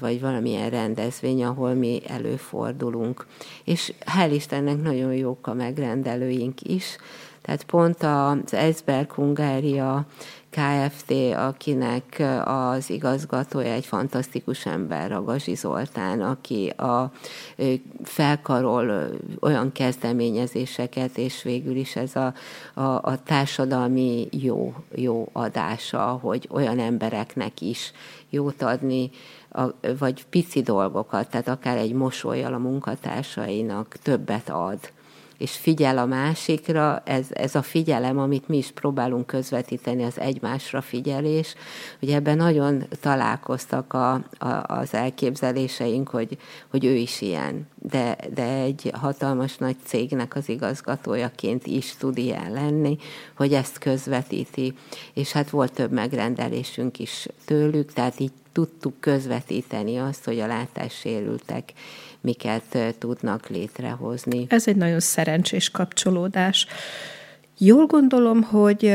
[0.00, 3.26] vagy valamilyen rendezvény, ahol mi előfordulunk.
[3.64, 6.96] És hál' Istennek nagyon jók a megrendelőink is,
[7.42, 10.06] Tehát pont az Eisberg Hungária
[10.50, 17.12] KFT, akinek az igazgatója egy fantasztikus ember, a Gazsi Zoltán, aki a,
[18.02, 22.34] felkarol olyan kezdeményezéseket, és végül is ez a,
[22.74, 27.92] a, a társadalmi jó, jó adása, hogy olyan embereknek is
[28.30, 29.10] jót adni,
[29.50, 29.62] a,
[29.98, 34.78] vagy pici dolgokat, tehát akár egy mosolyjal a munkatársainak többet ad
[35.40, 40.80] és figyel a másikra, ez, ez a figyelem, amit mi is próbálunk közvetíteni, az egymásra
[40.80, 41.54] figyelés.
[42.02, 46.38] Ugye ebben nagyon találkoztak a, a, az elképzeléseink, hogy,
[46.70, 52.52] hogy ő is ilyen, de, de egy hatalmas nagy cégnek az igazgatójaként is tud ilyen
[52.52, 52.98] lenni,
[53.36, 54.74] hogy ezt közvetíti,
[55.14, 61.72] és hát volt több megrendelésünk is tőlük, tehát így tudtuk közvetíteni azt, hogy a látássérültek
[62.20, 64.46] miket tudnak létrehozni.
[64.48, 66.66] Ez egy nagyon szerencsés kapcsolódás.
[67.58, 68.94] Jól gondolom, hogy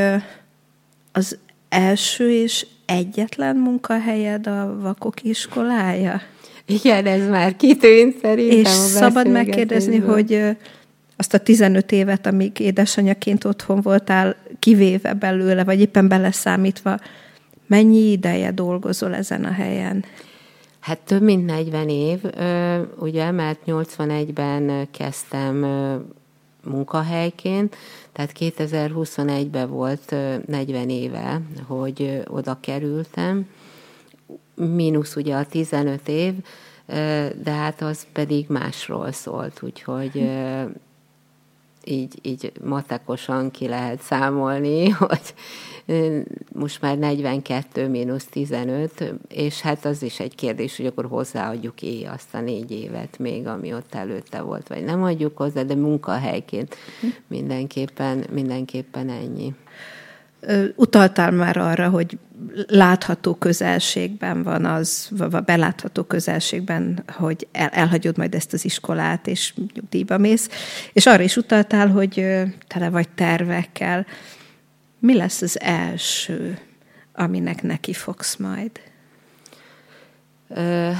[1.11, 1.38] az
[1.69, 6.21] első és egyetlen munkahelyed a vakok iskolája?
[6.65, 10.57] Igen, ez már kitűnt szerintem És szabad megkérdezni, hogy
[11.15, 16.99] azt a 15 évet, amíg édesanyaként otthon voltál, kivéve belőle, vagy éppen beleszámítva,
[17.67, 20.05] mennyi ideje dolgozol ezen a helyen?
[20.86, 22.21] Hát több mint 40 év,
[22.99, 25.55] ugye, mert 81-ben kezdtem
[26.63, 27.75] munkahelyként,
[28.11, 30.15] tehát 2021-ben volt
[30.45, 33.49] 40 éve, hogy oda kerültem,
[34.55, 36.33] mínusz ugye a 15 év,
[37.43, 40.29] de hát az pedig másról szólt, úgyhogy
[41.86, 45.33] így, így matekosan ki lehet számolni, hogy
[46.53, 52.03] most már 42 mínusz 15, és hát az is egy kérdés, hogy akkor hozzáadjuk é
[52.03, 56.75] azt a négy évet még, ami ott előtte volt, vagy nem adjuk hozzá, de munkahelyként
[57.27, 59.53] mindenképpen, mindenképpen ennyi.
[60.75, 62.17] Utaltál már arra, hogy
[62.67, 69.53] látható közelségben van az, vagy belátható közelségben, hogy el, elhagyod majd ezt az iskolát, és
[69.73, 70.49] nyugdíjba mész,
[70.93, 72.13] és arra is utaltál, hogy
[72.67, 74.05] tele vagy tervekkel.
[74.99, 76.59] Mi lesz az első,
[77.13, 78.71] aminek neki fogsz majd?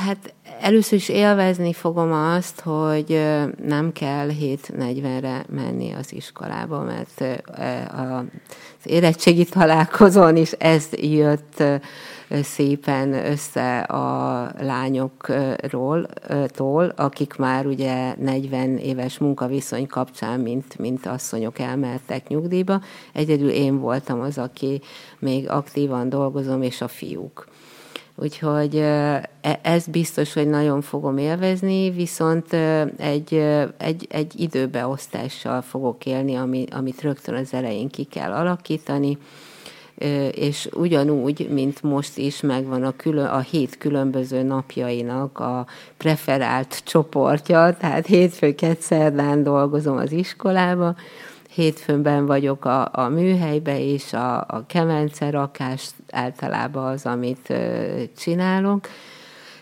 [0.06, 3.22] Hát először is élvezni fogom azt, hogy
[3.66, 7.44] nem kell 7.40-re menni az iskolába, mert
[7.92, 8.24] az
[8.86, 11.64] érettségi találkozón is ez jött
[12.30, 16.08] szépen össze a lányokról,
[16.48, 22.82] tól, akik már ugye 40 éves munkaviszony kapcsán, mint, mint asszonyok elmehettek nyugdíjba.
[23.14, 24.82] Egyedül én voltam az, aki
[25.20, 27.48] még aktívan dolgozom, és a fiúk.
[28.18, 29.30] Úgyhogy e,
[29.62, 32.54] ez biztos, hogy nagyon fogom élvezni, viszont
[32.98, 33.34] egy,
[33.78, 39.18] egy, egy időbeosztással fogok élni, ami, amit rögtön az elején ki kell alakítani,
[40.32, 45.66] és ugyanúgy, mint most is megvan a, külön, a hét különböző napjainak a
[45.98, 50.96] preferált csoportja, tehát hétfőket szerdán dolgozom az iskolába,
[51.56, 57.54] hétfőnben vagyok a, a műhelybe, és a, a kemence rakás általában az, amit
[58.18, 58.88] csinálok,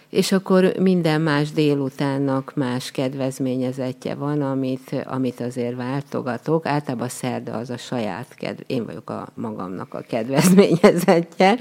[0.09, 6.65] és akkor minden más délutánnak más kedvezményezetje van, amit, amit azért váltogatok.
[6.65, 11.55] Általában szerda az a saját kedv, én vagyok a magamnak a kedvezményezetje.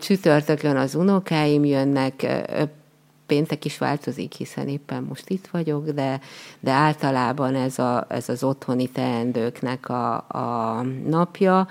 [0.00, 2.26] Csütörtökön az unokáim jönnek,
[3.32, 6.20] péntek is változik, hiszen éppen most itt vagyok, de,
[6.60, 11.68] de általában ez, a, ez az otthoni teendőknek a, a napja.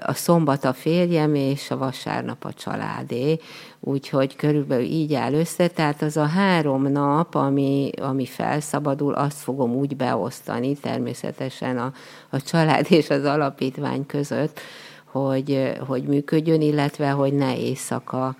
[0.00, 3.38] A szombat a férjem, és a vasárnap a családé,
[3.80, 5.68] úgyhogy körülbelül így áll össze.
[5.68, 11.92] Tehát az a három nap, ami, ami felszabadul, azt fogom úgy beosztani, természetesen a,
[12.30, 14.60] a család és az alapítvány között,
[15.04, 18.36] hogy, hogy működjön, illetve hogy ne éjszaka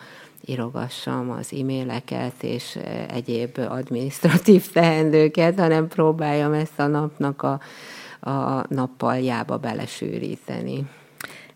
[0.47, 7.61] írogassam az e-maileket és e, egyéb administratív teendőket, hanem próbáljam ezt a napnak a,
[8.31, 10.87] a nappaljába belesűríteni.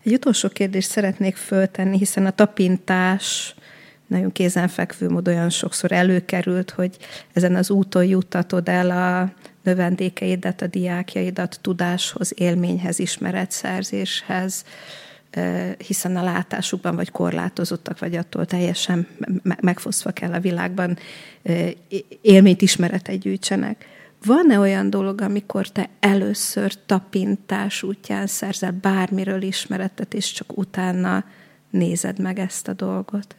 [0.03, 3.55] Egy utolsó kérdést szeretnék föltenni, hiszen a tapintás
[4.07, 6.97] nagyon kézenfekvő mód olyan sokszor előkerült, hogy
[7.33, 9.31] ezen az úton juttatod el a
[9.63, 14.63] növendékeidet, a diákjaidat tudáshoz, élményhez, ismeretszerzéshez,
[15.87, 19.07] hiszen a látásukban vagy korlátozottak, vagy attól teljesen
[19.61, 20.97] megfosztva kell a világban
[22.21, 23.85] élményt, ismeretet gyűjtsenek.
[24.25, 31.23] Van-e olyan dolog, amikor te először tapintás útján szerzel bármiről ismeretet, és csak utána
[31.69, 33.35] nézed meg ezt a dolgot?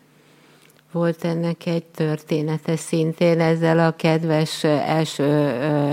[0.93, 5.51] Volt ennek egy története szintén ezzel a kedves első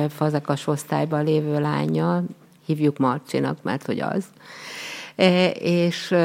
[0.09, 2.23] fazakas osztályban lévő lányjal,
[2.65, 4.25] hívjuk Marcsinak, mert hogy az.
[5.19, 6.15] E, és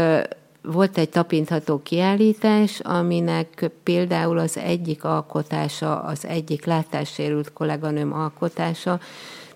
[0.63, 9.01] volt egy tapintható kiállítás, aminek például az egyik alkotása, az egyik látássérült kolléganőm alkotása,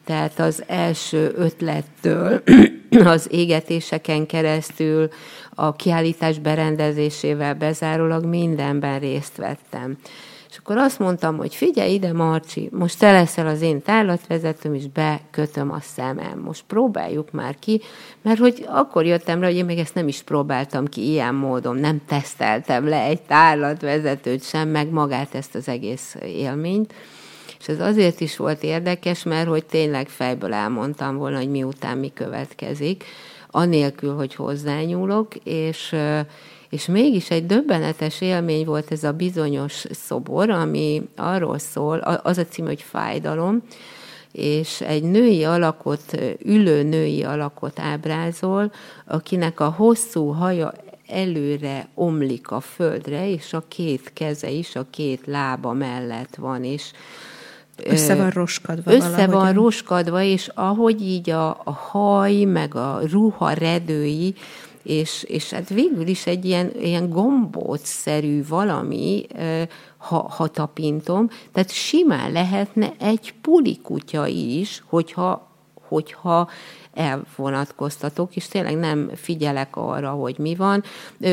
[0.05, 2.43] tehát az első ötlettől
[3.15, 5.09] az égetéseken keresztül
[5.55, 9.98] a kiállítás berendezésével bezárólag mindenben részt vettem.
[10.59, 15.70] Akkor azt mondtam, hogy figyelj ide, Marcsi, most te leszel az én tárlatvezetőm, és bekötöm
[15.70, 16.39] a szemem.
[16.39, 17.80] Most próbáljuk már ki,
[18.22, 21.76] mert hogy akkor jöttem rá, hogy én még ezt nem is próbáltam ki ilyen módon,
[21.76, 26.94] nem teszteltem le egy tárlatvezetőt sem, meg magát ezt az egész élményt.
[27.59, 32.12] És ez azért is volt érdekes, mert hogy tényleg fejből elmondtam volna, hogy miután mi
[32.12, 33.05] következik,
[33.51, 35.94] anélkül, hogy hozzányúlok, és
[36.70, 42.44] és mégis egy döbbenetes élmény volt ez a bizonyos szobor, ami arról szól, az a
[42.44, 43.62] cím, hogy fájdalom,
[44.32, 48.72] és egy női alakot, ülő női alakot ábrázol,
[49.06, 50.72] akinek a hosszú haja
[51.06, 56.90] előre omlik a földre, és a két keze is a két lába mellett van, és
[57.84, 58.92] össze van roskadva.
[58.92, 59.30] Össze valahogyan.
[59.30, 64.34] van roskadva, és ahogy így a, a haj, meg a ruha redői,
[64.82, 69.26] és, és hát végül is egy ilyen, ilyen gombócszerű valami,
[69.96, 75.48] ha, ha tapintom, tehát simán lehetne egy pulikutya is, hogyha,
[75.88, 76.48] hogyha
[76.94, 80.82] elvonatkoztatok, és tényleg nem figyelek arra, hogy mi van.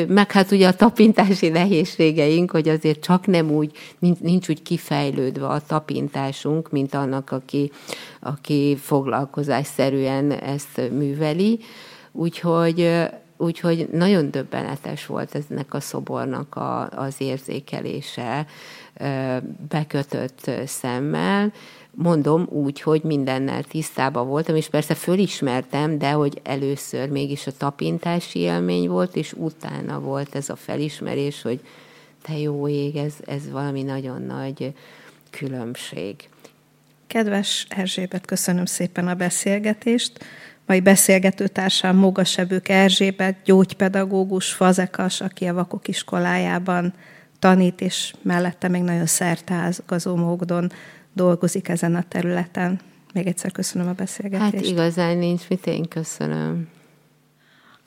[0.08, 3.72] Meg hát ugye a tapintási nehézségeink, hogy azért csak nem úgy,
[4.20, 7.72] nincs úgy kifejlődve a tapintásunk, mint annak, aki,
[8.20, 11.60] aki foglalkozásszerűen ezt műveli.
[12.12, 18.46] Úgyhogy Úgyhogy nagyon döbbenetes volt eznek a szobornak a, az érzékelése
[19.70, 21.54] bekötött szemmel.
[21.92, 28.40] Mondom úgy, hogy mindennel tisztában voltam, és persze fölismertem, de hogy először mégis a tapintási
[28.40, 31.60] élmény volt, és utána volt ez a felismerés, hogy
[32.22, 34.74] te jó ég, ez, ez valami nagyon nagy
[35.30, 36.16] különbség.
[37.08, 40.26] Kedves Erzsébet, köszönöm szépen a beszélgetést.
[40.66, 46.94] Mai beszélgetőtársam Mógasebők Erzsébet, gyógypedagógus, fazekas, aki a vakok iskolájában
[47.40, 50.72] tanít, és mellette még nagyon szertázgazó módon
[51.14, 52.80] dolgozik ezen a területen.
[53.14, 54.54] Még egyszer köszönöm a beszélgetést.
[54.54, 56.68] Hát igazán nincs mit, én köszönöm.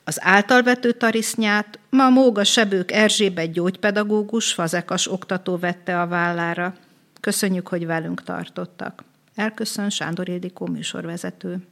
[0.03, 6.75] Az általvető tarisznyát ma Móga Sebők Erzsébet gyógypedagógus, fazekas oktató vette a vállára.
[7.19, 9.03] Köszönjük, hogy velünk tartottak.
[9.35, 11.67] Elköszön Sándor Ildikó műsorvezető.